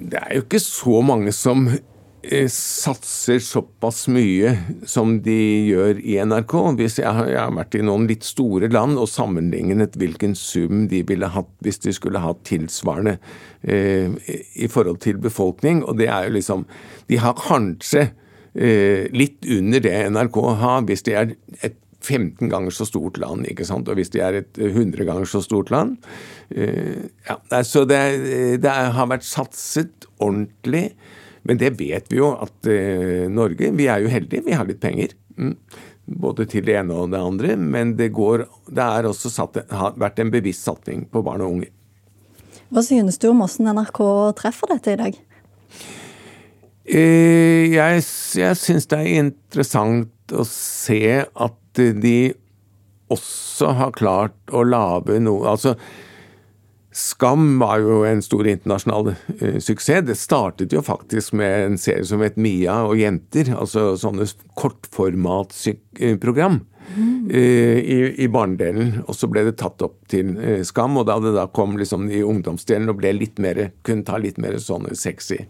Det 0.00 0.20
er 0.22 0.38
jo 0.38 0.44
ikke 0.46 0.62
så 0.62 1.02
mange 1.04 1.34
som 1.34 1.66
satser 2.52 3.38
såpass 3.40 4.04
mye 4.12 4.52
som 4.88 5.14
de 5.24 5.38
gjør 5.70 6.00
i 6.04 6.18
NRK. 6.20 6.54
Hvis 6.76 6.98
jeg 7.00 7.08
har, 7.08 7.28
jeg 7.30 7.40
har, 7.40 7.54
vært 7.56 7.76
i 7.78 7.82
noen 7.86 8.06
litt 8.10 8.26
store 8.28 8.68
land 8.72 9.00
og 9.00 9.08
sammenlignet 9.08 9.96
hvilken 10.00 10.36
sum 10.36 10.86
de 10.90 11.00
ville 11.08 11.30
hatt 11.32 11.50
hvis 11.64 11.80
de 11.80 11.94
skulle 11.96 12.20
hatt 12.20 12.42
tilsvarende 12.48 13.16
eh, 13.62 14.12
i 14.54 14.68
forhold 14.68 15.00
til 15.04 15.20
befolkning, 15.22 15.84
og 15.84 15.96
det 16.00 16.10
er 16.12 16.28
jo 16.28 16.36
liksom 16.36 16.66
De 17.08 17.18
har 17.18 17.38
kanskje 17.40 18.10
eh, 18.54 19.08
litt 19.16 19.46
under 19.48 19.80
det 19.80 19.96
NRK 20.12 20.42
har, 20.60 20.82
hvis 20.86 21.06
de 21.08 21.16
er 21.16 21.32
et 21.64 21.78
15 22.00 22.48
ganger 22.48 22.72
så 22.72 22.86
stort 22.88 23.18
land, 23.20 23.44
ikke 23.48 23.66
sant? 23.68 23.88
og 23.88 23.98
hvis 23.98 24.12
de 24.12 24.22
er 24.24 24.40
et 24.40 24.60
100 24.60 25.04
ganger 25.04 25.28
så 25.28 25.42
stort 25.44 25.72
land. 25.72 25.98
Eh, 26.48 27.08
ja, 27.28 27.36
så 27.64 27.84
det, 27.88 28.00
det 28.60 28.72
har 28.72 29.10
vært 29.10 29.26
satset 29.28 30.08
ordentlig 30.20 30.90
men 31.48 31.60
det 31.60 31.72
vet 31.78 32.10
vi 32.12 32.18
jo 32.20 32.32
at 32.36 32.68
eh, 32.68 33.26
Norge 33.32 33.70
Vi 33.76 33.86
er 33.88 34.02
jo 34.04 34.10
heldige, 34.12 34.44
vi 34.46 34.56
har 34.56 34.68
litt 34.68 34.82
penger. 34.82 35.14
Mm. 35.40 35.54
Både 36.20 36.44
til 36.50 36.66
det 36.66 36.76
ene 36.80 36.96
og 36.96 37.12
det 37.14 37.20
andre. 37.22 37.56
Men 37.56 37.94
det, 37.98 38.10
går, 38.16 38.44
det 38.68 38.88
også 39.08 39.32
satt, 39.32 39.60
har 39.70 39.96
vært 40.00 40.20
en 40.20 40.32
bevisst 40.32 40.66
satsing 40.66 41.06
på 41.10 41.22
barn 41.24 41.44
og 41.44 41.56
unge. 41.56 41.70
Hva 42.70 42.84
synes 42.86 43.18
du 43.18 43.30
om 43.30 43.42
hvordan 43.42 43.72
NRK 43.78 44.02
treffer 44.38 44.74
dette 44.74 44.94
i 44.94 45.00
dag? 45.00 45.18
Eh, 46.90 47.70
jeg, 47.70 48.04
jeg 48.40 48.58
syns 48.58 48.90
det 48.90 49.00
er 49.00 49.24
interessant 49.24 50.34
å 50.34 50.44
se 50.46 51.02
at 51.22 51.82
de 52.04 52.18
også 53.10 53.72
har 53.78 53.96
klart 53.96 54.54
å 54.54 54.62
lage 54.66 55.18
noe 55.22 55.50
Altså 55.50 55.74
Skam 56.92 57.58
var 57.60 57.78
jo 57.84 58.04
en 58.08 58.22
stor 58.22 58.46
internasjonal 58.50 59.12
uh, 59.14 59.58
suksess. 59.62 60.06
Det 60.08 60.16
startet 60.18 60.72
jo 60.74 60.82
faktisk 60.82 61.32
med 61.38 61.66
en 61.66 61.78
serie 61.78 62.04
som 62.08 62.20
het 62.24 62.40
Mia 62.40 62.80
og 62.88 62.98
jenter, 62.98 63.52
altså 63.54 63.96
sånne 64.00 64.26
kortformatprogram. 64.58 66.60
mm. 66.96 67.30
i, 67.30 68.24
i 68.24 68.28
barnedelen. 68.28 69.00
Og 69.06 69.16
så 69.16 69.28
ble 69.30 69.44
det 69.48 69.56
tatt 69.60 69.82
opp 69.84 69.98
til 70.10 70.34
uh, 70.38 70.60
Skam, 70.66 70.98
og 71.00 71.08
da 71.10 71.18
det 71.22 71.34
da 71.36 71.46
kom 71.52 71.76
liksom 71.80 72.08
i 72.12 72.22
ungdomsdelen 72.26 72.90
og 72.92 73.00
ble 73.00 73.12
litt 73.16 73.40
mer, 73.42 73.68
kunne 73.86 74.06
ta 74.06 74.20
litt 74.20 74.40
mer 74.42 74.58
sånne 74.62 74.96
sexy 74.98 75.42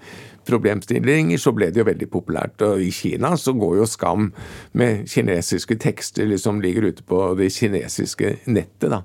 problemstillinger, 0.49 1.41
så 1.41 1.53
ble 1.55 1.71
det 1.71 1.83
jo 1.83 1.89
veldig 1.89 2.11
populært. 2.13 2.65
Og 2.67 2.83
i 2.85 2.91
Kina 2.95 3.35
så 3.41 3.55
går 3.57 3.81
jo 3.81 3.91
Skam 3.91 4.31
med 4.79 5.07
kinesiske 5.11 5.79
tekster 5.81 6.29
liksom 6.31 6.63
ligger 6.65 6.91
ute 6.91 7.07
på 7.07 7.31
det 7.39 7.53
kinesiske 7.55 8.39
nettet, 8.51 8.91
da. 8.91 9.05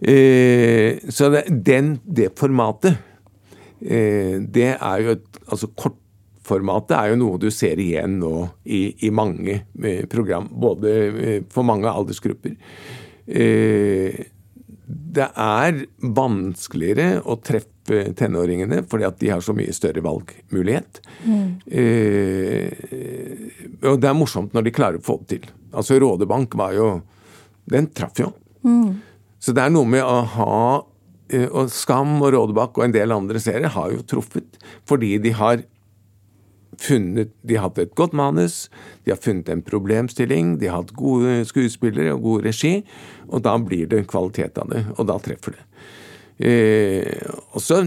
Eh, 0.00 0.98
så 1.08 1.28
det, 1.28 1.44
den, 1.50 1.98
det 2.04 2.30
formatet, 2.40 2.96
eh, 3.84 4.40
det 4.40 4.72
er 4.76 5.04
jo 5.04 5.16
et 5.18 5.26
Altså 5.50 5.66
kortformatet 5.74 6.92
er 6.94 7.08
jo 7.10 7.16
noe 7.18 7.38
du 7.42 7.48
ser 7.50 7.80
igjen 7.82 8.20
nå 8.20 8.34
i, 8.62 8.94
i 9.02 9.08
mange 9.10 9.56
eh, 9.82 10.04
program, 10.06 10.46
både 10.46 10.92
for 11.50 11.66
mange 11.66 11.90
aldersgrupper. 11.90 12.54
Eh, 13.26 14.20
det 14.86 15.26
er 15.26 15.80
vanskeligere 16.06 17.18
å 17.26 17.34
treffe 17.42 18.14
tenåringene 18.14 18.84
fordi 18.86 19.08
at 19.08 19.18
de 19.18 19.32
har 19.34 19.42
så 19.42 19.56
mye 19.58 19.74
større 19.74 20.04
valgmulighet. 20.06 21.02
Mm. 21.26 21.50
og 23.90 23.98
det 23.98 24.12
er 24.12 24.18
morsomt 24.22 24.54
når 24.54 24.68
de 24.68 24.76
klarer 24.78 25.02
å 25.02 25.06
få 25.10 25.18
det 25.24 25.32
til. 25.34 25.50
Altså 25.74 25.98
Rådebank 25.98 26.54
var 26.62 26.78
jo 26.78 26.90
Den 27.70 27.90
traff 27.94 28.22
jo. 28.22 28.30
Mm. 28.62 29.09
Så 29.40 29.56
det 29.56 29.64
er 29.64 29.74
noe 29.74 29.88
med 29.88 30.04
å 30.04 30.20
ha 30.36 30.60
og 31.30 31.68
Skam 31.70 32.16
og 32.18 32.32
Rådebakk 32.34 32.78
og 32.80 32.88
en 32.88 32.94
del 32.94 33.14
andre 33.14 33.38
serier 33.38 33.70
har 33.70 33.92
jo 33.94 34.02
truffet 34.02 34.56
fordi 34.88 35.12
de 35.22 35.30
har 35.38 35.62
funnet 36.80 37.32
De 37.44 37.56
har 37.58 37.68
hatt 37.68 37.78
et 37.82 37.94
godt 37.98 38.14
manus, 38.16 38.70
de 39.04 39.12
har 39.12 39.18
funnet 39.20 39.50
en 39.52 39.60
problemstilling, 39.60 40.54
de 40.60 40.70
har 40.70 40.80
hatt 40.80 40.94
gode 40.96 41.42
skuespillere 41.44 42.14
og 42.14 42.22
god 42.24 42.46
regi, 42.46 42.70
og 43.28 43.42
da 43.44 43.56
blir 43.60 43.90
det 43.90 44.06
kvalitet 44.08 44.56
av 44.56 44.70
det, 44.72 44.84
og 44.96 45.08
da 45.10 45.18
treffer 45.20 45.58
det. 45.58 45.66
Eh, 46.40 47.26
og 47.52 47.60
så 47.60 47.82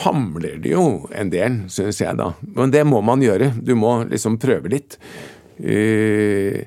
famler 0.00 0.58
det 0.64 0.72
jo 0.72 1.04
en 1.14 1.30
del, 1.30 1.60
syns 1.70 2.00
jeg, 2.02 2.18
da. 2.18 2.32
Men 2.56 2.74
det 2.74 2.82
må 2.90 3.04
man 3.06 3.22
gjøre. 3.22 3.52
Du 3.62 3.76
må 3.78 4.00
liksom 4.08 4.40
prøve 4.42 4.72
litt. 4.72 4.98
Eh, 5.62 6.64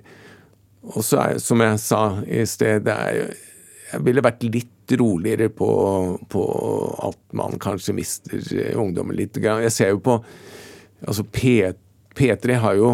og 0.88 1.04
så 1.04 1.20
er 1.26 1.44
som 1.44 1.60
jeg 1.66 1.84
sa 1.84 2.04
i 2.24 2.46
sted, 2.48 2.86
det 2.88 2.96
er 2.96 3.36
Jeg 3.92 4.04
ville 4.04 4.24
vært 4.24 4.44
litt 4.48 4.96
roligere 5.00 5.50
på, 5.52 5.70
på 6.32 6.44
at 7.08 7.20
man 7.38 7.60
kanskje 7.62 7.96
mister 7.96 8.42
ungdommen 8.80 9.18
litt. 9.18 9.40
Jeg 9.40 9.74
ser 9.76 9.96
jo 9.96 10.04
på 10.04 10.22
Altså 11.06 11.22
P, 11.30 11.60
P3 12.18 12.56
har 12.58 12.74
jo 12.74 12.88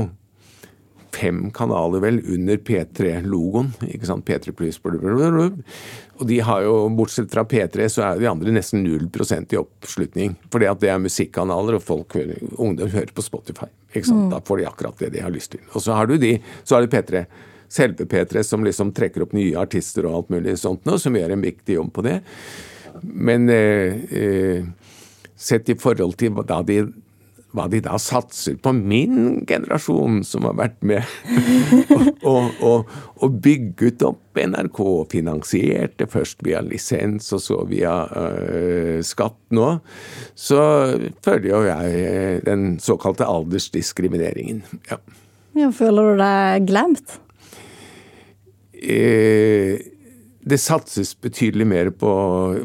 fem 1.14 1.52
kanaler 1.54 2.02
vel 2.04 2.20
under 2.34 2.58
P3-logoen. 2.58 3.70
ikke 3.88 4.10
sant, 4.10 4.26
P3 4.26 4.52
pluss, 4.52 4.80
Og 4.84 6.28
de 6.28 6.40
har 6.40 6.64
jo, 6.66 6.90
bortsett 6.90 7.32
fra 7.32 7.44
P3, 7.44 7.88
så 7.90 8.04
er 8.08 8.20
de 8.20 8.30
andre 8.30 8.52
nesten 8.52 8.84
0 8.84 9.10
i 9.52 9.60
oppslutning. 9.60 10.36
Fordi 10.52 10.70
at 10.70 10.82
det 10.82 10.90
er 10.90 11.00
musikkanaler, 11.00 11.78
og 11.78 11.84
folk, 11.84 12.18
ungdom 12.58 12.90
hører 12.90 13.14
på 13.14 13.22
Spotify. 13.22 13.70
ikke 13.94 14.08
sant, 14.08 14.26
mm. 14.26 14.30
Da 14.34 14.42
får 14.42 14.58
de 14.58 14.68
akkurat 14.68 15.00
det 15.00 15.14
de 15.14 15.24
har 15.24 15.32
lyst 15.32 15.52
til. 15.52 15.62
Og 15.74 15.82
så 15.82 15.94
har 15.94 16.08
du 16.08 16.18
de, 16.18 16.40
så 16.64 16.76
har 16.76 16.86
du 16.86 16.92
P3. 16.92 17.26
Selve 17.74 18.06
P3 18.10 18.44
som 18.46 18.66
liksom 18.66 18.92
trekker 18.94 19.26
opp 19.26 19.34
nye 19.34 19.58
artister 19.58 20.06
og 20.06 20.20
alt 20.20 20.34
mulig 20.36 20.60
sånt 20.62 20.86
noe, 20.86 21.02
som 21.02 21.16
gjør 21.18 21.34
en 21.34 21.46
viktig 21.46 21.80
jobb 21.80 21.94
på 21.96 22.06
det. 22.06 22.20
Men 23.02 23.50
eh, 23.50 24.04
eh, 24.14 24.68
sett 25.36 25.72
i 25.74 25.78
forhold 25.80 26.20
til 26.22 26.38
da 26.46 26.62
de 26.66 26.84
hva 27.54 27.68
de 27.70 27.84
da 27.86 28.00
satser 28.02 28.56
på 28.62 28.74
min 28.74 29.44
generasjon, 29.46 30.24
som 30.26 30.48
har 30.48 30.56
vært 30.58 30.80
med 30.82 31.06
og, 32.34 32.90
bygge 33.46 33.92
opp 34.08 34.40
NRK, 34.42 34.80
finansiert 35.12 35.98
det 36.02 36.10
først 36.14 36.42
via 36.46 36.64
lisens 36.66 37.30
og 37.36 37.44
så 37.44 37.60
via 37.70 37.94
øh, 38.10 39.00
skatt 39.06 39.38
nå, 39.54 39.68
så 40.34 40.62
føler 41.26 41.50
jo 41.52 41.62
jeg 41.68 42.00
øh, 42.02 42.38
den 42.48 42.66
såkalte 42.82 43.30
aldersdiskrimineringen. 43.30 44.64
Ja. 44.90 44.98
ja 45.62 45.70
føler 45.78 46.14
du 46.14 46.24
deg 46.24 46.72
glemt? 46.72 47.20
Eh, 48.84 49.80
det 50.44 50.60
satses 50.60 51.14
betydelig 51.24 51.68
mer 51.68 51.90
på 51.96 52.10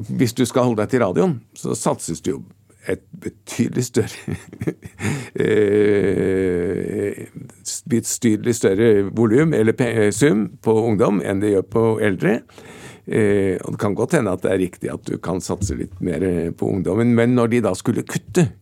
Hvis 0.09 0.35
du 0.35 0.43
skal 0.49 0.67
holde 0.67 0.83
deg 0.83 0.91
til 0.91 1.05
radioen, 1.05 1.37
så 1.55 1.77
satses 1.79 2.23
det 2.27 2.33
jo 2.35 2.43
et 2.89 3.03
betydelig 3.21 3.85
større 3.85 4.37
eh, 5.45 7.27
betydelig 7.93 8.55
større 8.57 8.89
volum 9.13 9.53
eller 9.53 10.11
sum 10.17 10.47
på 10.65 10.73
ungdom 10.89 11.21
enn 11.21 11.43
det 11.43 11.53
gjør 11.53 11.67
på 11.75 11.85
eldre. 12.09 12.39
Eh, 13.09 13.57
og 13.65 13.73
Det 13.73 13.81
kan 13.81 13.95
godt 13.97 14.19
hende 14.19 14.33
at 14.33 14.43
det 14.45 14.53
er 14.53 14.63
riktig 14.63 14.93
at 14.93 15.05
du 15.05 15.19
kan 15.21 15.41
satse 15.45 15.77
litt 15.77 16.01
mer 16.01 16.25
på 16.57 16.69
ungdommen, 16.69 17.15
men 17.17 17.37
når 17.37 17.53
de 17.53 17.63
da 17.69 17.75
skulle 17.77 18.09
kutte 18.09 18.45
eh, 18.45 18.58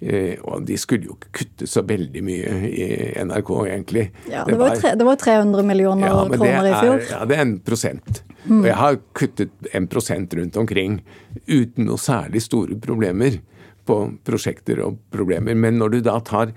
og 0.00 0.62
de 0.64 0.78
skulle 0.80 1.10
jo 1.10 1.14
ikke 1.18 1.32
kutte 1.42 1.66
så 1.68 1.82
veldig 1.84 2.22
mye 2.24 2.52
i 2.70 2.86
NRK, 3.20 3.50
egentlig. 3.68 4.06
Ja, 4.30 4.46
Det, 4.46 4.54
det, 4.54 4.58
var, 4.62 4.76
tre, 4.80 4.94
det 4.96 5.06
var, 5.06 5.20
300 5.20 5.66
millioner 5.68 6.08
ja, 6.08 6.22
kroner 6.32 6.68
i 6.70 6.74
fjor. 6.78 7.02
Ja, 7.10 7.20
det 7.28 7.36
er 7.36 7.44
en 7.44 7.58
prosent. 7.60 8.22
Mm. 8.46 8.62
Og 8.62 8.68
jeg 8.70 8.78
har 8.80 8.98
kuttet 9.20 9.70
en 9.76 9.88
prosent 9.92 10.34
rundt 10.38 10.56
omkring 10.56 11.00
uten 11.46 11.84
noe 11.90 12.00
særlig 12.00 12.40
store 12.46 12.78
problemer 12.80 13.36
på 13.84 13.98
prosjekter 14.24 14.80
og 14.86 14.96
problemer. 15.12 15.58
Men 15.58 15.76
når 15.80 15.96
du 15.96 16.00
da 16.08 16.16
tar 16.24 16.54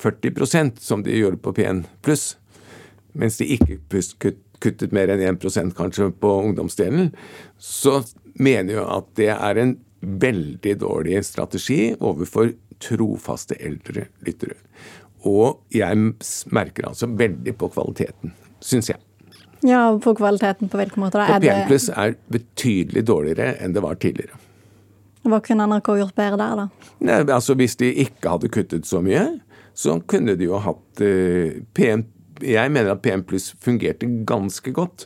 40% 0.00 0.80
som 0.80 1.04
de 1.04 1.18
gjorde 1.18 1.42
på 1.44 1.52
P1 1.58 1.84
pluss, 2.04 2.38
mens 3.12 3.36
de 3.40 3.50
ikke 3.58 4.32
kuttet 4.60 4.94
mer 4.96 5.12
enn 5.12 5.22
1% 5.36 5.76
kanskje 5.76 6.10
på 6.20 6.32
ungdomsdelen, 6.46 7.12
så 7.60 8.00
mener 8.40 8.78
jeg 8.78 8.88
at 8.88 9.14
det 9.20 9.30
er 9.36 9.60
en 9.60 9.76
veldig 10.00 10.74
dårlig 10.80 11.20
strategi 11.28 11.90
overfor 11.98 12.54
trofaste 12.80 13.58
eldre 13.60 14.08
lyttere. 14.26 14.56
Og 15.28 15.60
jeg 15.74 15.96
merker 16.54 16.88
altså 16.88 17.10
veldig 17.12 17.54
på 17.60 17.68
kvaliteten, 17.74 18.32
syns 18.64 18.90
jeg. 18.92 19.00
Ja, 19.66 19.98
på 20.00 20.14
kvaliteten 20.16 20.70
på 20.72 20.78
hvilken 20.80 21.04
måte? 21.04 21.20
da? 21.20 21.26
På 21.36 21.44
P1 21.44 21.66
pluss 21.68 21.90
er 21.92 22.14
betydelig 22.32 23.04
dårligere 23.08 23.58
enn 23.60 23.76
det 23.76 23.82
var 23.84 24.00
tidligere. 24.00 24.38
Hva 25.28 25.42
kunne 25.44 25.66
NRK 25.68 25.90
gjort 25.98 26.16
bedre 26.16 26.38
der, 26.40 26.62
da? 26.62 26.92
Nei, 27.04 27.18
altså 27.28 27.56
Hvis 27.58 27.76
de 27.80 27.90
ikke 28.06 28.32
hadde 28.36 28.48
kuttet 28.52 28.88
så 28.88 29.02
mye, 29.04 29.26
så 29.76 29.98
kunne 30.08 30.36
de 30.40 30.48
jo 30.48 30.60
hatt 30.60 31.02
uh, 31.04 31.60
PM 31.76 32.06
Jeg 32.40 32.72
mener 32.72 32.94
at 32.94 33.02
PM 33.04 33.20
pluss 33.28 33.50
fungerte 33.60 34.08
ganske 34.24 34.72
godt. 34.72 35.04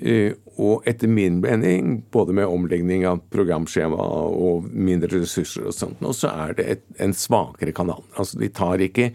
Uh, 0.00 0.32
og 0.54 0.84
etter 0.88 1.10
min 1.10 1.40
mening, 1.42 1.96
både 2.14 2.36
med 2.36 2.50
omlegging 2.50 3.06
av 3.08 3.22
programskjema 3.34 3.98
og 3.98 4.68
mindre 4.70 5.20
ressurser 5.20 5.66
og 5.70 5.74
sånt, 5.74 6.04
så 6.14 6.30
er 6.30 6.54
det 6.58 6.68
et, 6.76 6.84
en 7.02 7.16
svakere 7.16 7.74
kanal. 7.74 8.04
Altså 8.14 8.38
De 8.42 8.52
tar 8.54 8.84
ikke 8.84 9.10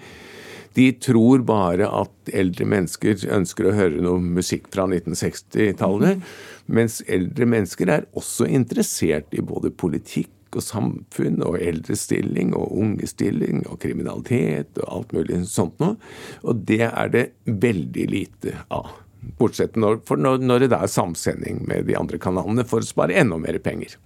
de 0.78 0.91
tror 1.02 1.41
bare 1.43 1.88
at 1.89 2.30
eldre 2.38 2.67
mennesker 2.69 3.23
ønsker 3.34 3.67
å 3.67 3.75
høre 3.75 4.04
noe 4.06 4.21
musikk 4.21 4.69
fra 4.73 4.86
1960-tallet. 4.86 6.21
Mens 6.69 6.99
eldre 7.10 7.47
mennesker 7.49 7.89
er 7.89 8.06
også 8.19 8.47
interessert 8.47 9.34
i 9.34 9.41
både 9.41 9.73
politikk 9.73 10.30
og 10.58 10.65
samfunn 10.65 11.43
og 11.45 11.60
eldrestilling 11.62 12.54
og 12.58 12.71
ungestilling 12.84 13.65
og 13.67 13.82
kriminalitet 13.84 14.80
og 14.82 14.88
alt 14.95 15.13
mulig 15.17 15.43
sånt 15.49 15.78
noe. 15.82 15.97
Og 16.45 16.63
det 16.69 16.84
er 16.88 17.13
det 17.13 17.25
veldig 17.45 18.10
lite 18.13 18.58
av. 18.69 18.93
Bortsett 19.40 19.76
når, 19.80 20.00
for 20.08 20.20
når, 20.20 20.40
når 20.44 20.66
det 20.68 20.78
er 20.78 20.92
samsending 20.92 21.64
med 21.68 21.88
de 21.90 21.98
andre 22.00 22.20
kanalene 22.22 22.66
for 22.68 22.84
å 22.84 22.88
spare 22.88 23.18
enda 23.20 23.40
mer 23.42 23.58
penger. 23.64 23.98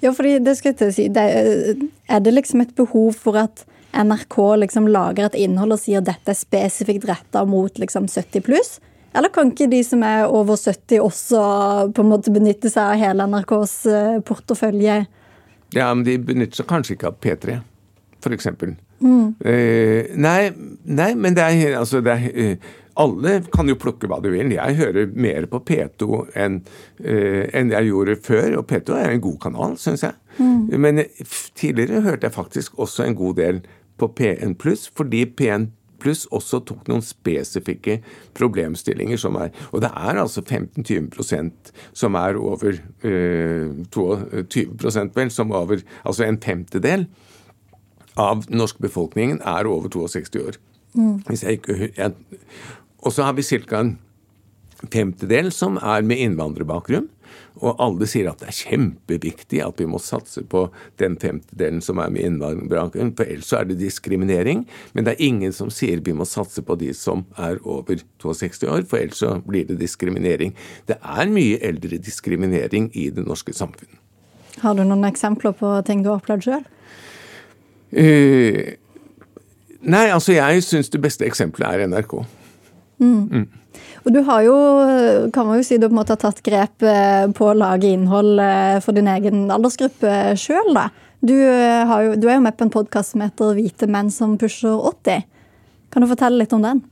Ja, 0.00 0.12
fordi 0.12 0.38
det 0.44 0.56
skal 0.58 0.72
jeg 0.72 0.80
til 0.80 0.90
å 0.90 0.94
si. 0.96 1.06
Det, 1.12 1.24
er 2.08 2.24
det 2.24 2.34
liksom 2.34 2.64
et 2.64 2.74
behov 2.76 3.16
for 3.20 3.38
at 3.40 3.64
NRK 3.94 4.38
liksom 4.64 4.88
lager 4.90 5.28
et 5.28 5.38
innhold 5.44 5.76
og 5.76 5.80
sier 5.80 6.02
dette 6.04 6.32
er 6.32 6.38
spesifikt 6.38 7.06
retta 7.08 7.44
mot 7.48 7.78
liksom 7.78 8.08
70 8.10 8.44
pluss? 8.44 8.78
Eller 9.14 9.30
kan 9.30 9.52
ikke 9.52 9.70
de 9.70 9.78
som 9.86 10.02
er 10.02 10.26
over 10.26 10.58
70 10.58 10.98
også 10.98 11.42
på 11.94 12.02
en 12.02 12.10
måte 12.10 12.32
benytte 12.34 12.72
seg 12.72 12.96
av 12.96 12.98
hele 12.98 13.28
NRKs 13.30 13.74
eh, 13.86 14.16
portefølje? 14.26 15.04
Ja, 15.74 15.92
men 15.94 16.02
de 16.06 16.16
benytter 16.18 16.60
seg 16.60 16.68
kanskje 16.70 16.96
ikke 16.96 17.12
av 17.12 17.20
P3, 17.22 17.60
f.eks. 18.18 18.50
Mm. 19.04 19.34
Eh, 19.44 20.14
nei, 20.16 20.48
nei, 20.84 21.10
men 21.14 21.36
det 21.36 21.44
er 21.44 21.76
altså 21.76 22.00
det 22.00 22.14
er, 22.14 22.56
uh, 22.56 22.72
Alle 23.04 23.34
kan 23.52 23.68
jo 23.68 23.76
plukke 23.76 24.08
hva 24.08 24.20
de 24.22 24.30
vil. 24.32 24.52
Jeg 24.54 24.76
hører 24.78 25.10
mer 25.18 25.48
på 25.50 25.60
P2 25.66 26.20
enn, 26.38 26.60
uh, 27.02 27.42
en 27.50 27.72
jeg 27.74 27.90
gjorde 27.90 28.18
før, 28.22 28.60
og 28.60 28.68
P2 28.70 28.98
er 29.00 29.12
en 29.12 29.24
god 29.24 29.38
kanal, 29.42 29.78
syns 29.82 30.06
jeg. 30.06 30.14
Mm. 30.38 30.80
Men 30.80 31.02
eh, 31.02 31.24
tidligere 31.58 32.04
hørte 32.06 32.28
jeg 32.28 32.36
faktisk 32.36 32.78
også 32.78 33.08
en 33.08 33.18
god 33.18 33.40
del 33.40 33.64
på 33.98 34.10
P1 34.20 34.54
pluss, 34.62 34.86
fordi 34.94 35.24
P1 35.26 35.68
pluss 36.04 36.24
også 36.34 36.60
tok 36.68 36.88
noen 36.90 37.04
spesifikke 37.04 38.00
problemstillinger 38.36 39.20
som 39.20 39.38
er 39.40 39.52
Og 39.72 39.80
det 39.84 39.90
er 39.90 40.20
altså 40.20 40.42
15-20 40.42 41.50
som 41.96 42.18
er 42.20 42.36
over 42.36 42.76
eh, 43.06 43.70
22 43.94 45.14
vel, 45.14 45.30
som 45.30 45.52
over 45.52 45.80
Altså 46.04 46.26
en 46.26 46.40
femtedel 46.40 47.06
av 48.20 48.44
den 48.46 48.60
norske 48.60 48.82
befolkningen 48.84 49.40
er 49.42 49.68
over 49.70 49.90
62 49.92 50.42
år. 50.42 50.58
Mm. 50.94 51.18
Ikke 51.30 51.90
jeg, 51.96 52.14
Og 53.02 53.12
så 53.12 53.26
har 53.26 53.34
vi 53.34 53.42
ca. 53.42 53.84
femtedel 54.90 55.50
som 55.52 55.78
er 55.78 56.02
med 56.02 56.18
innvandrerbakgrunn. 56.18 57.08
Og 57.62 57.78
alle 57.82 58.06
sier 58.10 58.28
at 58.30 58.42
det 58.42 58.50
er 58.50 58.56
kjempeviktig 58.58 59.60
at 59.64 59.78
vi 59.80 59.86
må 59.86 60.00
satse 60.02 60.42
på 60.50 60.66
den 61.00 61.16
femtedelen 61.22 61.80
som 61.82 62.00
er 62.02 62.10
med 62.10 62.26
innvandrerbakgrunn, 62.26 63.14
for 63.16 63.30
ellers 63.30 63.52
er 63.54 63.68
det 63.68 63.78
diskriminering. 63.80 64.64
Men 64.92 65.06
det 65.06 65.14
er 65.14 65.26
ingen 65.28 65.54
som 65.54 65.70
sier 65.72 66.02
vi 66.04 66.16
må 66.16 66.26
satse 66.28 66.62
på 66.66 66.76
de 66.80 66.90
som 66.94 67.24
er 67.38 67.60
over 67.62 68.02
62 68.22 68.66
år, 68.66 68.86
for 68.90 68.98
ellers 68.98 69.22
så 69.22 69.36
blir 69.46 69.68
det 69.70 69.78
diskriminering. 69.80 70.54
Det 70.90 70.98
er 71.00 71.30
mye 71.30 71.60
eldre 71.62 71.98
diskriminering 72.02 72.90
i 72.92 73.08
det 73.14 73.26
norske 73.26 73.54
samfunnet. 73.54 74.00
Har 74.62 74.74
du 74.74 74.84
noen 74.86 75.06
eksempler 75.06 75.54
på 75.58 75.70
ting 75.86 76.02
du 76.04 76.12
har 76.12 76.20
opplevd 76.20 76.46
sjøl? 76.46 76.66
Uh, 77.94 78.74
nei, 79.86 80.06
altså 80.10 80.34
jeg 80.34 80.64
syns 80.66 80.90
det 80.90 81.02
beste 81.04 81.26
eksempelet 81.26 81.68
er 81.70 81.86
NRK. 81.92 82.18
Mm. 83.02 83.28
Mm. 83.30 83.46
Og 84.04 84.12
du 84.12 84.20
har 84.26 84.42
jo, 84.44 84.56
kan 85.32 85.48
man 85.48 85.58
jo 85.58 85.64
si, 85.64 85.78
du 85.80 85.86
på 85.88 85.94
en 85.94 86.00
måte 86.02 86.12
har 86.12 86.20
tatt 86.20 86.42
grep 86.44 86.84
eh, 86.84 87.24
på 87.32 87.48
å 87.48 87.56
lage 87.56 87.88
innhold 87.88 88.36
eh, 88.42 88.76
for 88.84 88.96
din 88.96 89.08
egen 89.08 89.46
aldersgruppe 89.52 90.34
sjøl, 90.40 90.74
da. 90.76 90.90
Du, 91.24 91.32
jo, 91.32 92.16
du, 92.20 92.26
er 92.28 92.36
jo 92.36 92.44
med 92.44 92.56
på 92.58 92.66
en 92.66 92.74
podkast 92.74 93.14
som 93.14 93.22
heter 93.24 93.54
'Hvite 93.56 93.88
menn 93.88 94.10
som 94.12 94.36
pusher 94.36 94.76
80'. 94.76 95.24
Kan 95.88 96.04
du 96.04 96.10
fortelle 96.10 96.42
litt 96.42 96.52
om 96.52 96.66
den? 96.66 96.82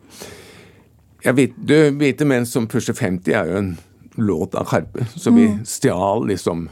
Ja, 1.21 1.35
Hvite 1.37 2.25
menn 2.25 2.49
som 2.49 2.65
pusher 2.65 2.97
50 2.97 3.37
er 3.37 3.51
jo 3.51 3.61
en 3.61 3.73
låt 4.17 4.57
av 4.57 4.65
Karpe, 4.69 5.05
så 5.13 5.33
vi 5.37 5.51
mm. 5.51 5.61
stjal 5.69 6.27
liksom 6.29 6.67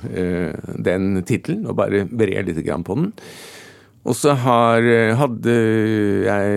den 0.77 1.23
tittelen 1.25 1.69
og 1.69 1.77
bare 1.77 2.07
vred 2.09 2.49
litt 2.49 2.65
grann 2.65 2.85
på 2.85 2.97
den. 2.97 3.13
Og 4.09 4.17
så 4.17 4.33
har, 4.33 4.87
hadde 5.21 5.55
jeg 6.25 6.53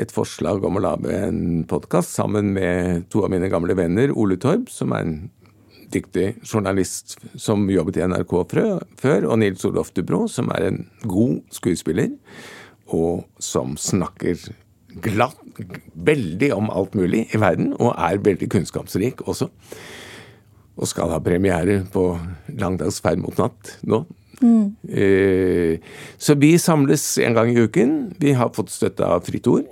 et 0.00 0.12
forslag 0.14 0.64
om 0.64 0.78
å 0.78 0.84
lage 0.84 1.12
en 1.12 1.64
podkast 1.68 2.14
sammen 2.16 2.54
med 2.56 3.04
to 3.12 3.20
av 3.26 3.32
mine 3.34 3.50
gamle 3.52 3.76
venner, 3.76 4.14
Ole 4.16 4.38
Torb, 4.40 4.70
som 4.72 4.94
er 4.96 5.04
en 5.04 5.16
dyktig 5.92 6.30
journalist 6.40 7.18
som 7.38 7.68
jobbet 7.70 8.00
i 8.00 8.06
NRK 8.08 8.32
før, 8.48 9.28
og 9.28 9.36
Nils 9.42 9.66
Olof 9.68 9.92
Dubro, 9.92 10.24
som 10.24 10.48
er 10.56 10.70
en 10.70 10.80
god 11.04 11.42
skuespiller, 11.52 12.16
og 12.88 13.26
som 13.44 13.76
snakker 13.76 14.48
glatt, 15.04 15.36
veldig 15.92 16.52
om 16.56 16.72
alt 16.72 16.96
mulig 16.96 17.26
i 17.28 17.40
verden, 17.40 17.74
og 17.76 17.92
er 17.92 18.24
veldig 18.24 18.48
kunnskapsrik 18.56 19.20
også. 19.28 19.50
Og 20.76 20.88
skal 20.88 21.12
ha 21.12 21.20
premiere 21.24 21.82
på 21.92 22.08
Langdagsferd 22.56 23.20
mot 23.20 23.36
natt 23.40 23.76
nå. 23.84 24.06
Mm. 24.42 24.76
Eh, 24.88 25.78
så 26.18 26.34
vi 26.34 26.58
samles 26.58 27.18
en 27.18 27.34
gang 27.34 27.50
i 27.50 27.60
uken. 27.60 28.14
Vi 28.18 28.32
har 28.36 28.52
fått 28.56 28.70
støtte 28.70 29.06
av 29.06 29.24
Fritt 29.26 29.46
Ord. 29.46 29.68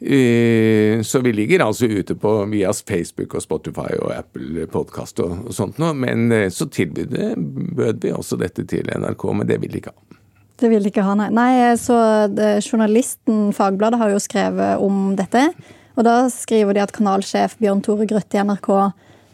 Eh, 0.00 1.02
så 1.02 1.22
vi 1.24 1.32
ligger 1.32 1.64
altså 1.64 1.86
ute 1.86 2.14
på 2.14 2.32
via 2.52 2.72
Facebook 2.72 3.34
og 3.34 3.42
Spotify 3.42 3.94
og 3.96 4.12
Apple 4.12 4.66
Podkast 4.68 5.22
og, 5.24 5.48
sånt 5.56 5.80
noe. 5.80 5.94
Men 5.96 6.28
eh, 6.32 6.50
så 6.52 6.68
tilbød 6.68 8.02
vi 8.04 8.12
også 8.12 8.36
dette 8.40 8.66
til 8.68 8.90
NRK, 8.92 9.24
men 9.32 9.48
det 9.48 9.60
vil 9.62 9.72
de 9.72 9.82
ikke 9.82 9.94
ha. 9.94 10.20
Det 10.56 10.70
vil 10.72 10.84
de 10.84 10.88
ikke 10.88 11.04
ha, 11.04 11.16
nei. 11.18 11.28
nei 11.36 11.50
så 11.76 11.96
det, 12.32 12.62
Journalisten 12.64 13.50
Fagbladet 13.56 14.00
har 14.00 14.12
jo 14.12 14.20
skrevet 14.22 14.80
om 14.80 15.10
dette. 15.16 15.50
Og 15.96 16.04
da 16.04 16.26
skriver 16.32 16.76
de 16.76 16.84
at 16.84 16.94
kanalsjef 16.96 17.58
Bjørn 17.60 17.82
Tore 17.84 18.06
Grøtte 18.08 18.38
i 18.38 18.44
NRK 18.44 18.70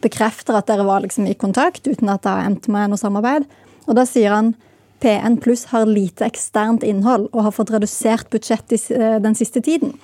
bekrefter 0.02 0.58
at 0.58 0.66
dere 0.70 0.86
var 0.86 1.04
liksom 1.04 1.28
i 1.30 1.36
kontakt, 1.38 1.86
uten 1.86 2.10
at 2.10 2.24
det 2.24 2.32
har 2.32 2.48
endt 2.48 2.66
med 2.70 2.90
noe 2.90 2.98
samarbeid. 2.98 3.46
Og 3.88 3.96
da 3.98 4.06
sier 4.08 4.34
han 4.34 4.54
P1 5.02 5.40
pluss 5.42 5.66
har 5.72 5.88
lite 5.88 6.26
eksternt 6.28 6.84
innhold 6.86 7.28
og 7.32 7.46
har 7.48 7.54
fått 7.54 7.72
redusert 7.74 8.30
budsjett 8.30 8.74
eh, 8.94 9.18
den 9.22 9.34
siste 9.34 9.62
tiden. 9.64 9.96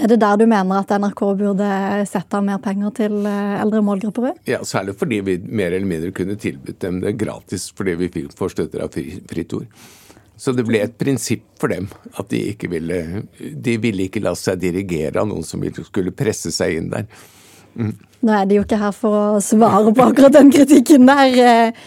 Er 0.00 0.08
det 0.08 0.22
der 0.22 0.38
du 0.40 0.46
mener 0.48 0.80
at 0.80 0.92
NRK 0.96 1.20
burde 1.36 1.72
sette 2.08 2.38
av 2.38 2.46
mer 2.46 2.62
penger 2.64 2.94
til 2.96 3.26
eh, 3.28 3.58
eldre 3.60 3.82
målgrupper? 3.84 4.38
Ja, 4.48 4.62
særlig 4.64 4.96
fordi 5.00 5.20
vi 5.26 5.36
mer 5.44 5.74
eller 5.74 5.88
mindre 5.88 6.14
kunne 6.16 6.38
tilbudt 6.40 6.80
dem 6.80 7.02
det 7.04 7.18
gratis 7.20 7.68
fordi 7.76 7.98
vi 8.00 8.08
fikk 8.14 8.32
forstøtter 8.38 8.86
av 8.86 8.96
Fritt 8.96 9.52
Ord. 9.58 9.68
Så 10.40 10.54
det 10.56 10.64
ble 10.66 10.80
et 10.82 10.96
prinsipp 10.98 11.44
for 11.60 11.70
dem 11.70 11.90
at 12.18 12.32
de 12.32 12.40
ikke 12.50 12.70
ville 12.72 12.96
De 13.38 13.76
ville 13.78 14.08
ikke 14.08 14.22
la 14.24 14.32
seg 14.34 14.58
dirigere 14.64 15.20
av 15.20 15.28
noen 15.28 15.44
som 15.46 15.62
skulle 15.84 16.14
presse 16.16 16.50
seg 16.54 16.80
inn 16.80 16.88
der. 16.90 17.04
Mm. 17.74 17.92
Nå 18.22 18.34
er 18.36 18.46
de 18.46 18.60
jo 18.60 18.62
ikke 18.62 18.78
her 18.78 18.94
for 18.94 19.18
å 19.18 19.42
svare 19.42 19.90
på 19.94 20.04
akkurat 20.04 20.34
den 20.36 20.52
kritikken 20.54 21.08
der. 21.08 21.32
Eh, 21.42 21.86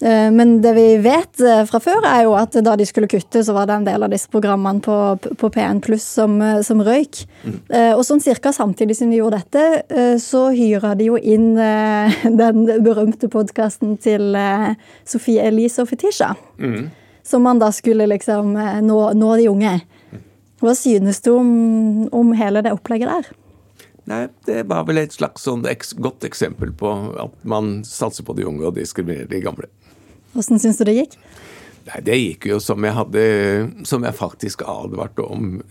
eh, 0.00 0.28
men 0.32 0.54
det 0.64 0.70
vi 0.78 0.86
vet 1.04 1.42
eh, 1.44 1.64
fra 1.68 1.80
før, 1.84 2.06
er 2.08 2.22
jo 2.24 2.32
at 2.40 2.56
da 2.64 2.72
de 2.78 2.86
skulle 2.88 3.10
kutte, 3.10 3.42
så 3.44 3.52
var 3.52 3.68
det 3.68 3.74
en 3.76 3.88
del 3.90 4.06
av 4.06 4.14
disse 4.14 4.30
programmene 4.32 4.80
på, 4.84 4.96
på 5.20 5.50
P1 5.52 5.82
Pluss 5.84 6.06
som, 6.16 6.38
som, 6.64 6.80
røyk. 6.86 7.20
Mm. 7.44 7.58
Og 7.98 8.00
sånn 8.08 8.24
cirka 8.24 8.52
samtidig 8.56 8.96
som 8.96 9.12
de 9.12 9.18
gjorde 9.20 9.42
dette, 9.42 10.14
så 10.24 10.46
hyra 10.56 10.94
de 10.96 11.10
jo 11.10 11.20
inn 11.20 11.50
den 12.42 12.62
berømte 12.86 13.28
podkasten 13.32 13.98
til 14.00 14.38
Sofie 15.08 15.44
Elise 15.50 15.84
og 15.84 15.92
Fetisha. 15.92 16.32
Mm. 16.56 16.88
Som 17.28 17.44
man 17.44 17.60
da 17.60 17.68
skulle 17.76 18.08
liksom 18.08 18.54
nå, 18.86 18.98
nå 19.20 19.36
de 19.36 19.50
unge. 19.52 19.74
Hva 20.64 20.72
synes 20.74 21.20
du 21.22 21.34
om, 21.36 21.52
om 22.08 22.32
hele 22.40 22.64
det 22.64 22.72
opplegget 22.72 23.12
der? 23.12 23.28
Nei, 24.08 24.22
det 24.48 24.62
var 24.70 24.86
vel 24.88 25.02
et 25.02 25.12
slags 25.12 25.44
sånn 25.44 25.66
godt 26.00 26.24
eksempel 26.24 26.72
på 26.76 26.92
at 27.20 27.34
man 27.48 27.82
satser 27.84 28.24
på 28.24 28.36
de 28.38 28.46
unge 28.48 28.64
og 28.64 28.78
diskriminerer 28.78 29.28
de 29.28 29.42
gamle. 29.44 29.68
Åssen 30.38 30.60
syns 30.62 30.80
du 30.80 30.86
det 30.88 30.96
gikk? 30.96 31.18
Nei, 31.88 32.00
Det 32.04 32.16
gikk 32.16 32.48
jo 32.50 32.58
som 32.60 32.84
jeg 32.84 32.92
hadde 32.92 33.22
Som 33.88 34.04
jeg 34.04 34.16
faktisk 34.16 34.62
advarte 34.68 35.24
om. 35.24 35.62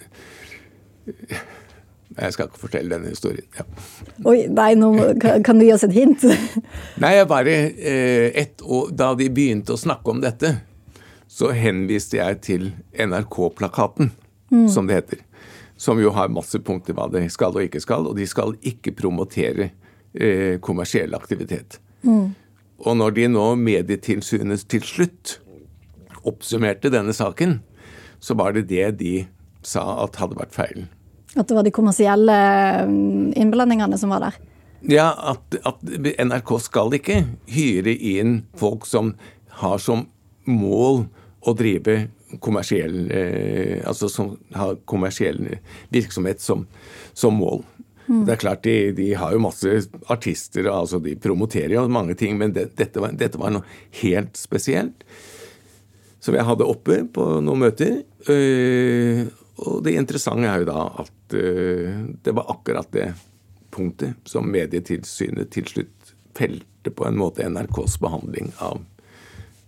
Jeg 2.18 2.34
skal 2.34 2.48
ikke 2.48 2.62
fortelle 2.62 2.96
denne 2.96 3.12
historien. 3.12 3.46
Ja. 3.58 3.66
Oi, 4.26 4.48
nei, 4.50 4.72
nå 4.80 4.94
kan 5.22 5.60
du 5.60 5.66
gi 5.66 5.74
oss 5.76 5.86
et 5.86 5.94
hint? 5.94 6.24
nei, 7.04 7.14
jeg 7.18 7.30
bare 7.30 7.58
et 7.78 8.64
år, 8.64 8.90
Da 8.98 9.12
de 9.18 9.30
begynte 9.30 9.76
å 9.76 9.82
snakke 9.82 10.14
om 10.14 10.24
dette, 10.24 10.56
så 11.28 11.52
henviste 11.54 12.18
jeg 12.18 12.42
til 12.46 12.70
NRK-plakaten, 12.98 14.14
mm. 14.50 14.68
som 14.74 14.88
det 14.90 15.02
heter 15.02 15.26
som 15.78 16.02
jo 16.02 16.12
har 16.16 16.34
masse 16.34 16.60
punkter 16.66 16.98
hva 16.98 17.08
det 17.14 17.28
skal 17.34 17.56
og 17.56 17.64
ikke 17.68 17.82
skal, 17.84 18.10
og 18.10 18.18
de 18.18 18.26
skal 18.28 18.56
ikke 18.66 18.96
promotere 18.98 19.72
eh, 20.14 20.58
kommersiell 20.64 21.14
aktivitet. 21.18 21.80
Mm. 22.02 22.34
Og 22.86 22.98
når 22.98 23.16
de 23.18 23.28
nå 23.32 23.46
Medietilsynet 23.62 24.66
til 24.70 24.86
slutt 24.86 25.38
oppsummerte 26.28 26.92
denne 26.94 27.14
saken, 27.16 27.60
så 28.20 28.36
var 28.38 28.54
det 28.58 28.68
det 28.72 28.92
de 29.02 29.16
sa 29.66 29.84
at 30.04 30.18
hadde 30.22 30.38
vært 30.38 30.56
feilen. 30.56 30.90
At 31.38 31.50
det 31.50 31.58
var 31.58 31.66
de 31.66 31.74
kommersielle 31.76 32.36
mm, 32.90 33.34
innblandingene 33.38 33.98
som 34.00 34.14
var 34.14 34.26
der? 34.26 34.38
Ja, 34.88 35.12
at, 35.34 35.58
at 35.66 35.82
NRK 36.22 36.54
skal 36.66 36.94
ikke 36.98 37.24
hyre 37.50 37.94
inn 37.94 38.40
folk 38.58 38.86
som 38.90 39.16
har 39.62 39.82
som 39.82 40.06
mål 40.48 41.06
å 41.48 41.54
drive 41.58 42.08
kommersiell 42.44 43.12
eh, 43.12 43.80
Altså 43.88 44.10
som 44.12 44.34
har 44.56 44.80
kommersiell 44.86 45.40
virksomhet 45.94 46.42
som, 46.44 46.66
som 47.14 47.38
mål. 47.40 47.64
Mm. 48.08 48.26
Det 48.26 48.34
er 48.34 48.40
klart, 48.40 48.64
de, 48.64 48.76
de, 48.96 49.08
har 49.20 49.34
jo 49.36 49.44
masse 49.44 49.72
artister, 50.12 50.70
altså 50.72 51.00
de 51.04 51.18
promoterer 51.20 51.76
jo 51.76 51.88
mange 51.92 52.16
ting, 52.20 52.38
men 52.40 52.54
det, 52.56 52.70
dette, 52.80 53.02
var, 53.04 53.16
dette, 53.20 53.40
var, 53.40 53.52
noe 53.52 53.68
helt 54.02 54.40
spesielt. 54.40 55.04
Som 56.24 56.36
jeg 56.36 56.48
hadde 56.48 56.68
oppe 56.68 57.02
på 57.14 57.26
noen 57.44 57.68
møter. 57.68 58.00
Øh, 58.32 59.28
og 59.64 59.82
det 59.86 59.96
interessante 59.98 60.48
er 60.48 60.64
jo 60.64 60.70
da 60.70 60.82
at 61.04 61.36
øh, 61.36 62.00
det 62.24 62.36
var 62.36 62.52
akkurat 62.54 62.92
det 62.96 63.12
punktet 63.74 64.16
som 64.28 64.48
Medietilsynet 64.52 65.52
til 65.54 65.68
slutt 65.70 66.14
felte 66.38 66.94
på 66.94 67.08
en 67.08 67.18
måte 67.20 67.48
NRKs 67.50 68.00
behandling 68.02 68.54
av 68.64 68.84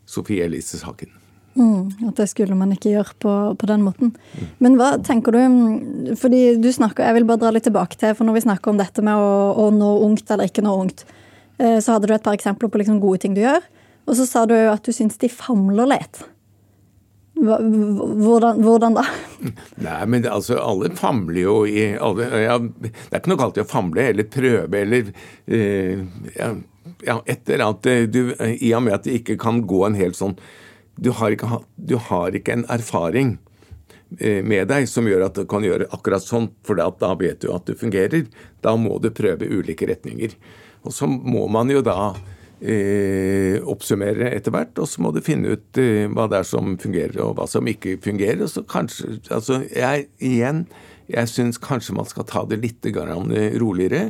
Sofie 0.09 0.45
Elise-saken. 0.47 1.18
Mm, 1.59 2.07
at 2.07 2.15
det 2.15 2.29
skulle 2.31 2.55
man 2.55 2.71
ikke 2.71 2.93
gjøre 2.93 3.15
på, 3.19 3.33
på 3.59 3.67
den 3.67 3.83
måten. 3.83 4.13
Mm. 4.15 4.51
Men 4.63 4.77
hva 4.79 4.93
tenker 5.03 5.35
du 5.35 5.39
mm, 5.43 6.15
Fordi 6.19 6.55
du 6.61 6.69
snakker, 6.71 7.03
Jeg 7.03 7.17
vil 7.17 7.27
bare 7.27 7.41
dra 7.41 7.51
litt 7.51 7.67
tilbake 7.67 7.99
til, 7.99 8.15
for 8.15 8.27
når 8.27 8.37
vi 8.37 8.45
snakker 8.47 8.71
om 8.71 8.79
dette 8.79 9.03
med 9.03 9.19
å, 9.19 9.33
å 9.59 9.69
nå 9.75 9.89
ungt 10.05 10.31
eller 10.31 10.47
ikke 10.47 10.63
nå 10.63 10.77
ungt, 10.85 11.03
eh, 11.59 11.77
så 11.83 11.97
hadde 11.97 12.07
du 12.07 12.15
et 12.15 12.23
par 12.23 12.37
eksempler 12.37 12.71
på 12.71 12.79
liksom 12.79 13.01
gode 13.03 13.19
ting 13.25 13.35
du 13.35 13.43
gjør. 13.43 13.65
Og 14.07 14.15
så 14.17 14.25
sa 14.25 14.45
du 14.47 14.55
at 14.55 14.85
du 14.87 14.95
syns 14.95 15.19
de 15.21 15.29
famler 15.31 15.91
litt. 15.91 16.23
Hvordan, 17.39 18.63
hvordan, 18.63 18.95
da? 18.97 19.05
Nei, 19.85 19.99
men 20.11 20.23
det, 20.23 20.31
altså, 20.33 20.57
alle 20.59 20.89
famler 20.99 21.43
jo 21.43 21.59
i 21.69 21.85
alle, 21.95 22.27
ja, 22.43 22.57
Det 22.59 22.91
er 23.13 23.21
ikke 23.21 23.31
noe 23.31 23.39
galt 23.39 23.59
i 23.59 23.63
å 23.63 23.69
famle 23.69 24.09
eller 24.11 24.27
prøve 24.27 24.81
eller 24.81 25.13
eh, 25.47 26.01
ja, 26.35 26.49
ja, 27.05 27.15
et 27.23 27.47
eller 27.47 27.69
annet 27.69 27.87
eh, 27.87 28.01
du, 28.11 28.19
I 28.35 28.73
og 28.75 28.83
med 28.83 28.97
at 28.97 29.07
de 29.07 29.15
ikke 29.21 29.37
kan 29.39 29.61
gå 29.69 29.85
en 29.87 29.95
helt 29.99 30.19
sånn 30.19 30.35
du 30.99 31.11
har, 31.15 31.35
ikke, 31.35 31.61
du 31.75 31.95
har 32.09 32.35
ikke 32.35 32.57
en 32.57 32.65
erfaring 32.71 33.37
eh, 34.19 34.41
med 34.43 34.67
deg 34.71 34.87
som 34.91 35.07
gjør 35.07 35.29
at 35.29 35.37
du 35.39 35.45
kan 35.49 35.63
gjøre 35.63 35.87
akkurat 35.95 36.25
sånn, 36.25 36.49
for 36.67 36.79
da 36.79 37.13
vet 37.19 37.43
du 37.43 37.53
at 37.55 37.69
du 37.69 37.77
fungerer. 37.79 38.27
Da 38.63 38.75
må 38.75 38.99
du 38.99 39.11
prøve 39.15 39.47
ulike 39.47 39.87
retninger. 39.89 40.35
Og 40.83 40.95
så 40.95 41.07
må 41.07 41.45
man 41.51 41.71
jo 41.71 41.81
da 41.85 42.11
eh, 42.59 43.59
oppsummere 43.63 44.31
etter 44.35 44.53
hvert, 44.55 44.75
og 44.79 44.91
så 44.91 45.03
må 45.03 45.13
du 45.15 45.23
finne 45.23 45.55
ut 45.55 45.79
eh, 45.79 46.07
hva 46.11 46.27
det 46.31 46.41
er 46.41 46.47
som 46.47 46.75
fungerer 46.79 47.19
og 47.23 47.35
hva 47.39 47.47
som 47.49 47.67
ikke 47.67 47.97
fungerer. 48.03 48.43
Og 48.45 48.53
så 48.53 48.65
kanskje, 48.67 49.19
altså 49.31 49.63
jeg, 49.71 50.09
igjen, 50.23 50.65
jeg 51.09 51.31
syns 51.31 51.61
kanskje 51.61 51.97
man 51.97 52.07
skal 52.09 52.27
ta 52.29 52.45
det 52.49 52.61
litt 52.63 52.91
roligere. 53.63 54.09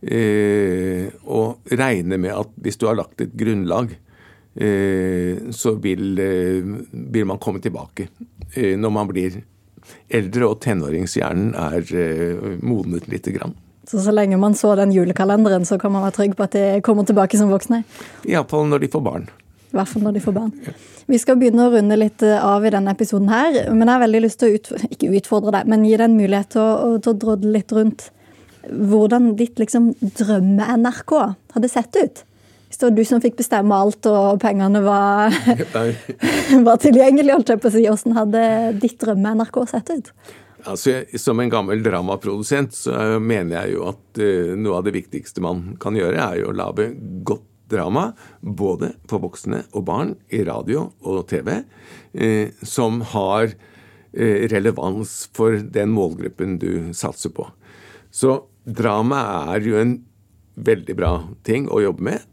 Eh, 0.00 1.10
og 1.28 1.74
regne 1.76 2.16
med 2.16 2.32
at 2.32 2.54
hvis 2.64 2.80
du 2.80 2.88
har 2.88 2.96
lagt 3.00 3.20
et 3.20 3.36
grunnlag, 3.36 3.92
så 5.54 5.74
vil, 5.78 6.18
eh, 6.18 6.70
vil, 6.90 7.24
man 7.24 7.38
komme 7.38 7.60
tilbake 7.62 8.08
eh, 8.54 8.76
når 8.78 8.90
man 8.90 9.10
blir 9.10 9.40
eldre 10.10 10.48
og 10.50 10.60
tenåringshjernen 10.64 11.52
er 11.54 11.92
eh, 11.94 12.56
modnet 12.62 13.08
lite 13.10 13.34
grann. 13.36 13.54
Så 13.90 14.02
så 14.04 14.12
lenge 14.14 14.38
man 14.38 14.54
så 14.54 14.74
den 14.78 14.92
julekalenderen, 14.94 15.64
så 15.66 15.78
kan 15.78 15.92
man 15.92 16.04
være 16.06 16.18
trygg 16.18 16.36
på 16.38 16.46
at 16.46 16.54
de 16.54 16.64
kommer 16.86 17.06
tilbake 17.06 17.38
som 17.38 17.50
voksne? 17.50 17.82
Iallfall 18.28 18.68
når 18.70 18.84
de 18.84 18.90
får 18.92 19.02
barn. 19.06 19.28
I 19.70 19.78
hvert 19.78 19.90
fall 19.90 20.02
når 20.02 20.16
de 20.18 20.22
får 20.22 20.34
barn. 20.34 20.54
Vi 21.10 21.18
skal 21.18 21.38
begynne 21.38 21.66
å 21.66 21.72
runde 21.74 21.98
litt 21.98 22.22
eh, 22.26 22.38
av 22.42 22.66
i 22.66 22.72
denne 22.74 22.94
episoden 22.94 23.30
her. 23.30 23.54
Men 23.70 23.86
jeg 23.86 23.94
har 23.94 24.04
veldig 24.04 24.22
lyst 24.26 24.40
til 24.42 24.50
å 24.50 24.58
ut, 24.58 24.72
ikke 24.90 25.12
utfordre 25.18 25.54
deg, 25.58 25.70
men 25.70 25.86
gi 25.86 25.94
deg 25.96 26.06
en 26.08 26.16
mulighet 26.18 26.56
til 26.56 26.62
å, 26.62 26.96
til 27.02 27.14
å 27.14 27.20
drodle 27.26 27.54
litt 27.54 27.74
rundt 27.74 28.10
hvordan 28.68 29.32
ditt 29.38 29.58
liksom 29.58 29.94
drømme-NRK 30.18 31.14
hadde 31.54 31.70
sett 31.72 31.96
ut. 31.96 32.20
Hvis 32.80 32.88
og 32.88 32.96
du 32.96 33.02
som 33.04 33.20
fikk 33.20 33.34
bestemme 33.36 33.76
alt 33.76 34.06
og 34.08 34.38
pengene 34.40 34.80
var, 34.80 35.34
var 36.68 36.78
tilgjengelig, 36.80 37.34
holdt 37.34 37.50
jeg 37.52 37.60
på 37.60 37.68
å 37.68 37.72
si. 37.74 37.82
Hvordan 37.84 38.16
hadde 38.16 38.44
ditt 38.80 38.96
drømme-NRK 39.02 39.58
sett 39.68 39.90
ut? 39.92 40.08
Altså, 40.64 41.02
Som 41.20 41.42
en 41.44 41.52
gammel 41.52 41.82
dramaprodusent 41.84 42.72
så 42.72 42.94
mener 43.20 43.58
jeg 43.58 43.74
jo 43.74 43.84
at 43.90 44.20
uh, 44.22 44.56
noe 44.56 44.78
av 44.78 44.88
det 44.88 44.94
viktigste 44.96 45.44
man 45.44 45.74
kan 45.80 45.98
gjøre, 45.98 46.24
er 46.24 46.40
jo 46.40 46.48
å 46.54 46.56
lage 46.56 46.88
godt 47.28 47.44
drama, 47.68 48.06
både 48.40 48.94
for 49.12 49.26
voksne 49.26 49.66
og 49.76 49.84
barn, 49.90 50.16
i 50.32 50.40
radio 50.48 50.88
og 51.04 51.26
TV, 51.28 51.60
uh, 51.60 52.64
som 52.64 53.04
har 53.12 53.52
uh, 53.52 54.40
relevans 54.54 55.26
for 55.36 55.60
den 55.60 55.92
målgruppen 55.92 56.56
du 56.64 56.94
satser 56.96 57.36
på. 57.36 57.44
Så 58.08 58.38
drama 58.64 59.20
er 59.52 59.68
jo 59.68 59.76
en 59.84 59.98
veldig 60.56 60.96
bra 60.96 61.14
ting 61.44 61.68
å 61.68 61.84
jobbe 61.84 62.08
med. 62.08 62.29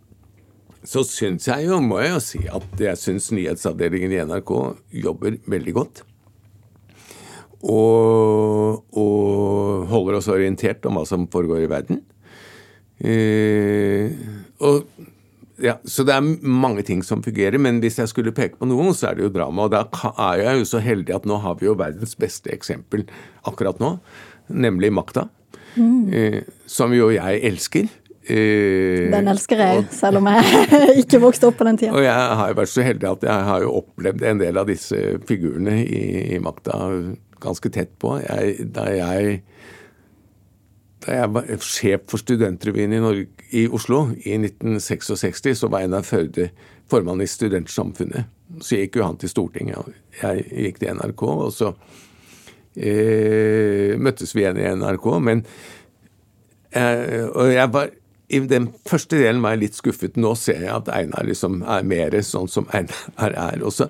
Så 0.85 1.01
syns 1.07 1.47
jeg 1.49 1.65
jo, 1.67 1.79
må 1.83 2.01
jeg 2.03 2.13
jo 2.13 2.19
si, 2.23 2.43
at 2.51 2.83
jeg 2.83 2.99
syns 3.01 3.31
nyhetsavdelingen 3.33 4.13
i 4.13 4.21
NRK 4.27 4.53
jobber 5.05 5.39
veldig 5.49 5.73
godt 5.77 6.03
og, 7.65 8.83
og, 8.93 9.87
holder 9.89 10.19
oss 10.19 10.29
orientert 10.31 10.85
om 10.87 10.99
hva 10.99 11.05
som 11.09 11.27
foregår 11.31 11.65
i 11.65 11.69
verden. 11.71 12.01
Eh, 12.97 14.13
og, 14.61 14.85
ja, 15.63 15.77
så 15.89 16.05
det 16.05 16.13
er 16.13 16.27
mange 16.45 16.85
ting 16.85 17.01
som 17.05 17.23
fungerer, 17.25 17.57
men 17.61 17.81
hvis 17.81 17.97
jeg 18.01 18.11
skulle 18.11 18.35
peke 18.35 18.59
på 18.59 18.69
noen, 18.69 18.93
så 18.97 19.09
er 19.09 19.17
det 19.17 19.25
jo 19.25 19.33
drama. 19.33 19.65
Og 19.65 19.73
da 19.73 19.85
er 20.29 20.43
jeg 20.43 20.61
jo 20.61 20.69
så 20.69 20.83
heldig 20.83 21.17
at 21.17 21.29
nå 21.29 21.39
har 21.43 21.57
vi 21.59 21.69
jo 21.69 21.77
verdens 21.79 22.13
beste 22.19 22.53
eksempel 22.53 23.07
akkurat 23.47 23.81
nå, 23.81 23.95
nemlig 24.53 24.93
Makta. 24.93 25.27
Mm. 25.77 26.13
Eh, 26.13 26.41
som 26.69 26.93
jo 26.93 27.09
jeg 27.13 27.41
elsker. 27.45 27.89
Eh, 28.27 29.07
den 29.13 29.29
elsker 29.31 29.61
jeg, 29.61 29.83
og, 29.85 29.93
selv 29.95 30.19
om 30.19 30.27
jeg 30.27 30.65
ikke 31.03 31.21
vokste 31.23 31.47
opp 31.47 31.59
på 31.61 31.67
den 31.67 31.77
tida. 31.79 31.93
Og 31.95 32.03
jeg 32.03 32.39
har 32.41 32.51
jo 32.51 32.57
vært 32.59 32.71
så 32.73 32.83
heldig 32.83 33.07
at 33.13 33.21
jeg 33.29 33.45
har 33.49 33.63
jo 33.63 33.75
opplevd 33.79 34.25
en 34.27 34.41
del 34.41 34.59
av 34.59 34.67
disse 34.67 34.99
figurene 35.29 35.77
i, 35.85 36.01
i 36.35 36.39
Makta 36.43 36.75
ganske 37.43 37.71
tett 37.71 37.93
på. 38.01 38.17
Jeg, 38.23 38.67
da, 38.75 38.87
jeg, 38.91 39.37
da 41.05 41.19
jeg 41.21 41.33
var 41.37 41.51
sjef 41.63 42.07
for 42.11 42.19
Studentrevyen 42.19 42.95
i, 42.97 42.99
Norge, 43.03 43.29
i 43.55 43.63
Oslo 43.71 44.09
i 44.17 44.35
1966, 44.35 45.53
så 45.61 45.69
var 45.71 45.85
Einar 45.85 46.03
Førde 46.07 46.49
formann 46.91 47.23
i 47.23 47.29
Studentsamfunnet. 47.31 48.27
Så 48.63 48.81
gikk 48.81 48.99
jo 48.99 49.05
han 49.07 49.19
til 49.21 49.31
Stortinget, 49.31 49.79
og 49.79 50.19
jeg 50.21 50.43
gikk 50.65 50.81
til 50.81 50.99
NRK. 50.99 51.23
Og 51.31 51.53
så 51.55 51.71
eh, 52.75 53.95
møttes 53.99 54.35
vi 54.35 54.43
igjen 54.43 54.59
i 54.59 54.67
NRK. 54.81 55.07
Men 55.23 55.45
eh, 56.75 57.23
Og 57.27 57.53
jeg 57.53 57.71
var 57.71 57.95
i 58.27 58.39
den 58.43 58.69
første 58.87 59.19
delen 59.21 59.41
var 59.43 59.55
jeg 59.55 59.63
litt 59.63 59.77
skuffet. 59.77 60.17
Nå 60.19 60.33
ser 60.39 60.65
jeg 60.65 60.73
at 60.73 60.89
Einar 60.91 61.27
liksom 61.27 61.61
er 61.63 61.85
mer 61.87 62.15
sånn 62.27 62.49
som 62.51 62.67
Einar 62.75 63.35
er. 63.35 63.61
Og 63.63 63.71
så 63.75 63.87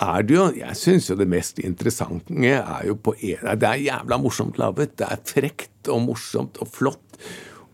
er 0.00 0.24
det 0.24 0.36
jo 0.36 0.44
Jeg 0.56 0.76
syns 0.78 1.10
jo 1.10 1.16
det 1.18 1.26
mest 1.28 1.58
interessante 1.60 2.32
er 2.32 2.86
jo 2.86 2.94
på 2.96 3.12
en 3.18 3.58
Det 3.60 3.68
er 3.68 3.86
jævla 3.88 4.20
morsomt 4.22 4.60
laget. 4.62 4.96
Det 5.00 5.08
er 5.08 5.24
frekt 5.26 5.90
og 5.90 6.04
morsomt 6.06 6.60
og 6.62 6.70
flott. 6.70 7.18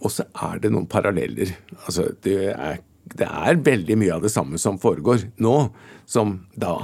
Og 0.00 0.12
så 0.12 0.26
er 0.48 0.62
det 0.62 0.72
noen 0.72 0.88
paralleller. 0.88 1.52
Altså, 1.84 2.08
det 2.24 2.52
er, 2.54 2.80
det 3.16 3.28
er 3.28 3.60
veldig 3.68 3.98
mye 4.00 4.16
av 4.16 4.24
det 4.24 4.32
samme 4.32 4.60
som 4.60 4.80
foregår 4.80 5.28
nå, 5.42 5.54
som 6.08 6.34
da. 6.56 6.78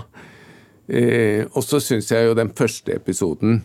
Eh, 0.89 1.45
og 1.53 1.63
så 1.65 1.81
syns 1.81 2.11
jeg 2.13 2.29
jo 2.29 2.37
den 2.37 2.53
første 2.57 2.97
episoden 2.97 3.63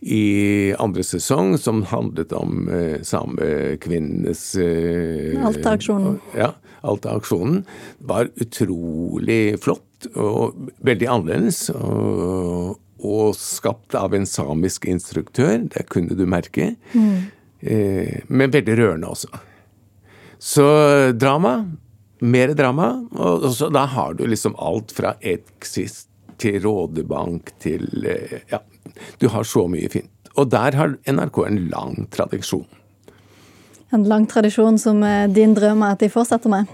i 0.00 0.74
andre 0.78 1.04
sesong, 1.04 1.56
som 1.58 1.82
handlet 1.90 2.32
om 2.36 2.68
eh, 2.68 3.02
samekvinnenes 3.02 4.42
eh, 4.60 5.46
Alta-aksjonen. 5.46 6.18
Ja, 6.36 6.52
Alta-aksjonen. 6.86 7.62
Var 7.98 8.30
utrolig 8.36 9.56
flott 9.62 10.08
og 10.14 10.68
veldig 10.84 11.08
annerledes. 11.10 11.62
Og, 11.74 12.76
og, 13.00 13.38
skapt 13.40 13.96
av 13.98 14.14
en 14.16 14.28
samisk 14.28 14.86
instruktør, 14.90 15.58
det 15.72 15.86
kunne 15.92 16.16
du 16.18 16.26
merke. 16.28 16.74
Mm. 16.92 17.32
Eh, 17.60 18.20
men 18.28 18.54
veldig 18.54 18.78
rørende 18.78 19.12
også. 19.16 19.32
Så 20.38 20.66
drama. 21.16 21.58
Mer 22.20 22.52
drama. 22.56 22.92
Og, 23.16 23.48
og 23.48 23.56
så, 23.56 23.70
da 23.72 23.86
har 23.92 24.16
du 24.16 24.26
liksom 24.28 24.56
alt 24.60 24.92
fra 24.96 25.16
Exist 25.24 26.10
til 26.40 26.60
Rådebank 26.64 27.54
til 27.62 27.86
eh, 28.04 28.40
Ja, 28.52 28.60
du 29.20 29.28
har 29.32 29.46
så 29.48 29.66
mye 29.70 29.88
fint. 29.92 30.10
Og 30.36 30.50
der 30.52 30.76
har 30.76 30.96
NRK 31.08 31.38
en 31.46 31.60
lang 31.72 31.94
tradisjon. 32.12 32.66
En 33.94 34.04
lang 34.04 34.26
tradisjon 34.28 34.78
som 34.78 35.02
eh, 35.06 35.28
din 35.32 35.54
drøm 35.56 35.84
er 35.86 35.94
at 35.96 36.02
de 36.02 36.10
fortsetter 36.12 36.52
med? 36.52 36.66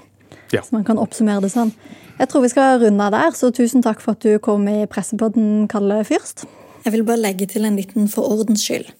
Ja. 0.52 0.62
Så 0.64 0.74
man 0.74 0.84
kan 0.84 1.00
oppsummere 1.00 1.44
det 1.44 1.52
sånn. 1.52 1.70
Jeg 2.18 2.28
tror 2.30 2.44
vi 2.44 2.50
skal 2.52 2.80
runde 2.82 3.04
av 3.06 3.14
der, 3.14 3.36
så 3.36 3.52
tusen 3.54 3.84
takk 3.84 4.02
for 4.02 4.16
at 4.16 4.24
du 4.24 4.36
kom 4.42 4.66
i 4.70 4.82
pressepodden, 4.90 5.68
Kalle 5.70 6.02
Fyrst. 6.06 6.44
Jeg 6.82 6.94
vil 6.96 7.04
bare 7.06 7.22
legge 7.22 7.46
til 7.50 7.66
en 7.66 7.78
liten 7.78 8.08
for 8.10 8.26
ordens 8.34 8.64
skyld. 8.66 8.90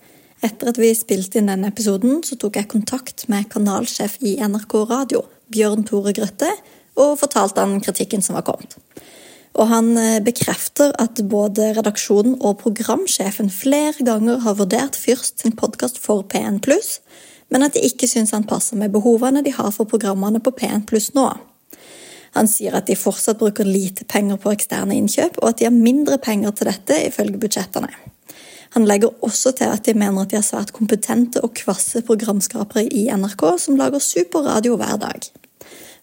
Etter 0.43 0.73
at 0.73 0.79
vi 0.81 0.91
spilte 0.97 1.39
inn 1.39 1.51
denne 1.51 1.71
episoden, 1.71 2.23
så 2.27 2.39
tok 2.41 2.59
jeg 2.59 2.71
kontakt 2.73 3.27
med 3.31 3.47
kanalsjef 3.53 4.17
i 4.27 4.37
NRK 4.43 4.75
Radio, 4.91 5.23
Bjørn 5.55 5.85
Tore 5.87 6.15
Grøtte, 6.17 6.51
og 6.99 7.15
fortalte 7.21 7.63
han 7.63 7.83
kritikken 7.85 8.25
som 8.25 8.37
var 8.39 8.47
kommet. 8.49 8.75
Og 9.53 9.69
han 9.69 9.93
eh, 10.01 10.21
bekrefter 10.25 10.95
at 11.03 11.21
både 11.29 11.73
redaksjonen 11.77 12.39
og 12.41 12.61
programsjefen 12.63 13.51
flere 13.53 14.07
ganger 14.07 14.41
har 14.47 14.57
vurdert 14.61 14.97
Fyrst 14.97 15.43
sin 15.45 15.57
podkast 15.57 16.01
for 16.01 16.25
P1+, 16.25 16.61
men 17.53 17.67
at 17.67 17.77
de 17.77 17.85
ikke 17.85 18.09
syns 18.09 18.33
han 18.33 18.49
passer 18.49 18.81
med 18.81 18.95
behovene 18.95 19.45
de 19.45 19.53
har 19.53 19.73
for 19.75 19.89
programmene 19.89 20.41
på 20.41 20.55
P1 20.57 21.13
nå. 21.17 21.27
Han 22.33 22.49
sier 22.49 22.73
at 22.79 22.89
de 22.89 22.97
fortsatt 22.97 23.41
bruker 23.43 23.69
lite 23.69 24.07
penger 24.09 24.39
på 24.41 24.55
eksterne 24.55 24.97
innkjøp, 24.97 25.37
og 25.43 25.51
at 25.51 25.61
de 25.61 25.69
har 25.69 25.77
mindre 25.77 26.17
penger 26.17 26.57
til 26.57 26.71
dette 26.71 26.97
ifølge 27.11 27.41
budsjettene. 27.43 27.93
Han 28.73 28.87
legger 28.89 29.13
også 29.21 29.53
til 29.53 29.69
at 29.69 29.85
de 29.85 29.93
mener 29.93 30.23
at 30.23 30.31
de 30.33 30.39
har 30.39 30.47
svært 30.47 30.73
kompetente 30.73 31.43
og 31.45 31.53
kvasse 31.59 32.01
programskapere 32.09 32.87
i 32.89 33.05
NRK 33.13 33.45
som 33.61 33.77
lager 33.77 34.01
super 34.01 34.47
radio 34.49 34.79
hver 34.81 34.97
dag. 35.03 35.29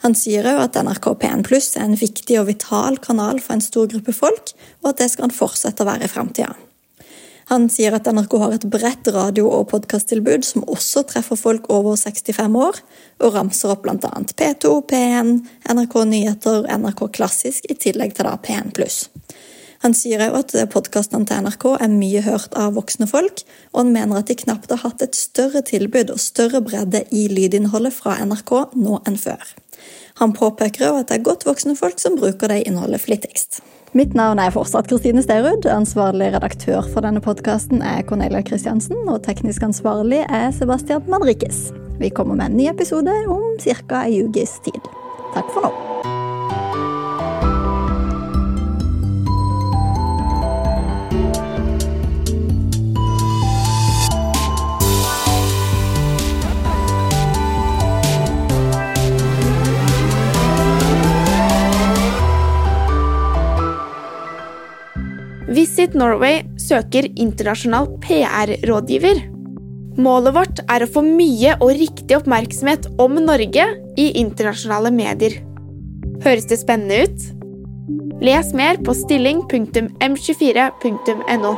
Han 0.03 0.15
sier 0.15 0.47
òg 0.47 0.61
at 0.63 0.79
NRK 0.79 1.11
P1 1.19 1.43
Pluss 1.47 1.73
er 1.75 1.83
en 1.89 1.99
viktig 1.99 2.37
og 2.39 2.47
vital 2.47 2.97
kanal 3.03 3.41
for 3.43 3.57
en 3.57 3.63
stor 3.63 3.89
gruppe 3.91 4.15
folk, 4.15 4.53
og 4.83 4.93
at 4.93 5.01
det 5.01 5.09
skal 5.11 5.27
han 5.27 5.35
fortsette 5.35 5.83
å 5.83 5.89
være 5.89 6.07
i 6.07 6.11
framtida. 6.11 6.53
Han 7.49 7.65
sier 7.73 7.95
at 7.97 8.05
NRK 8.05 8.33
har 8.43 8.51
et 8.55 8.65
bredt 8.69 9.07
radio- 9.09 9.49
og 9.49 9.71
podkasttilbud 9.71 10.45
som 10.45 10.67
også 10.69 11.01
treffer 11.09 11.39
folk 11.39 11.65
over 11.73 11.97
65 11.97 12.57
år, 12.61 12.77
og 13.25 13.33
ramser 13.33 13.73
opp 13.73 13.81
bl.a. 13.87 14.11
P2, 14.37 14.73
P1, 14.91 15.31
NRK 15.73 15.95
Nyheter, 16.11 16.67
NRK 16.77 17.07
Klassisk, 17.17 17.65
i 17.65 17.75
tillegg 17.75 18.13
til 18.15 18.29
da 18.29 18.35
P1 18.37 18.69
pluss. 18.77 19.07
Han 19.81 19.95
sier 19.95 20.21
òg 20.27 20.35
at 20.35 20.53
podkastene 20.73 21.25
til 21.25 21.41
NRK 21.41 21.65
er 21.79 21.91
mye 21.91 22.21
hørt 22.25 22.53
av 22.59 22.75
voksne 22.77 23.07
folk, 23.09 23.41
og 23.73 23.81
han 23.81 23.93
mener 23.95 24.21
at 24.21 24.29
de 24.29 24.37
knapt 24.43 24.69
har 24.75 24.83
hatt 24.83 25.01
et 25.03 25.17
større 25.17 25.63
tilbud 25.65 26.11
og 26.13 26.21
større 26.21 26.61
bredde 26.61 27.05
i 27.15 27.25
lydinnholdet 27.31 27.95
fra 27.95 28.19
NRK 28.21 28.53
nå 28.75 29.01
enn 29.09 29.17
før. 29.17 29.41
Han 30.19 30.35
påpeker 30.35 30.89
òg 30.89 31.01
at 31.01 31.11
det 31.11 31.19
er 31.19 31.27
godt 31.27 31.45
voksne 31.47 31.75
folk 31.79 31.99
som 32.01 32.17
bruker 32.19 32.51
det 32.51 32.65
innholdet 32.67 33.05
flittigst. 33.05 33.61
Mitt 33.97 34.13
navn 34.13 34.37
er 34.37 34.53
fortsatt 34.53 34.89
Kristine 34.91 35.23
Sterud. 35.25 35.65
Ansvarlig 35.71 36.29
redaktør 36.35 36.85
for 36.91 37.01
denne 37.05 37.23
podkasten 37.23 37.81
er 37.81 38.03
Cornelia 38.05 38.43
Kristiansen, 38.45 39.01
og 39.09 39.23
teknisk 39.25 39.65
ansvarlig 39.65 40.21
er 40.27 40.51
Sebastian 40.53 41.07
Manrikes. 41.09 41.69
Vi 41.99 42.13
kommer 42.13 42.37
med 42.37 42.51
en 42.51 42.59
ny 42.61 42.69
episode 42.69 43.15
om 43.31 43.55
ca. 43.63 44.05
ei 44.05 44.21
ukes 44.27 44.59
tid. 44.67 44.91
Takk 45.33 45.55
for 45.55 45.65
nå. 45.65 45.88
Visit 65.59 65.91
Norway 65.97 66.43
søker 66.61 67.07
internasjonal 67.19 67.87
PR-rådgiver. 68.05 69.17
Målet 69.99 70.35
vårt 70.37 70.61
er 70.71 70.83
å 70.85 70.87
få 70.87 71.01
mye 71.03 71.57
og 71.57 71.73
riktig 71.75 72.15
oppmerksomhet 72.15 72.87
om 73.03 73.19
Norge 73.25 73.65
i 73.99 74.05
internasjonale 74.21 74.91
medier. 74.95 75.33
Høres 76.23 76.47
det 76.47 76.57
spennende 76.61 77.03
ut? 77.03 77.19
Les 78.23 78.53
mer 78.55 78.79
på 78.85 78.91
stilling.m24.no. 79.01 81.51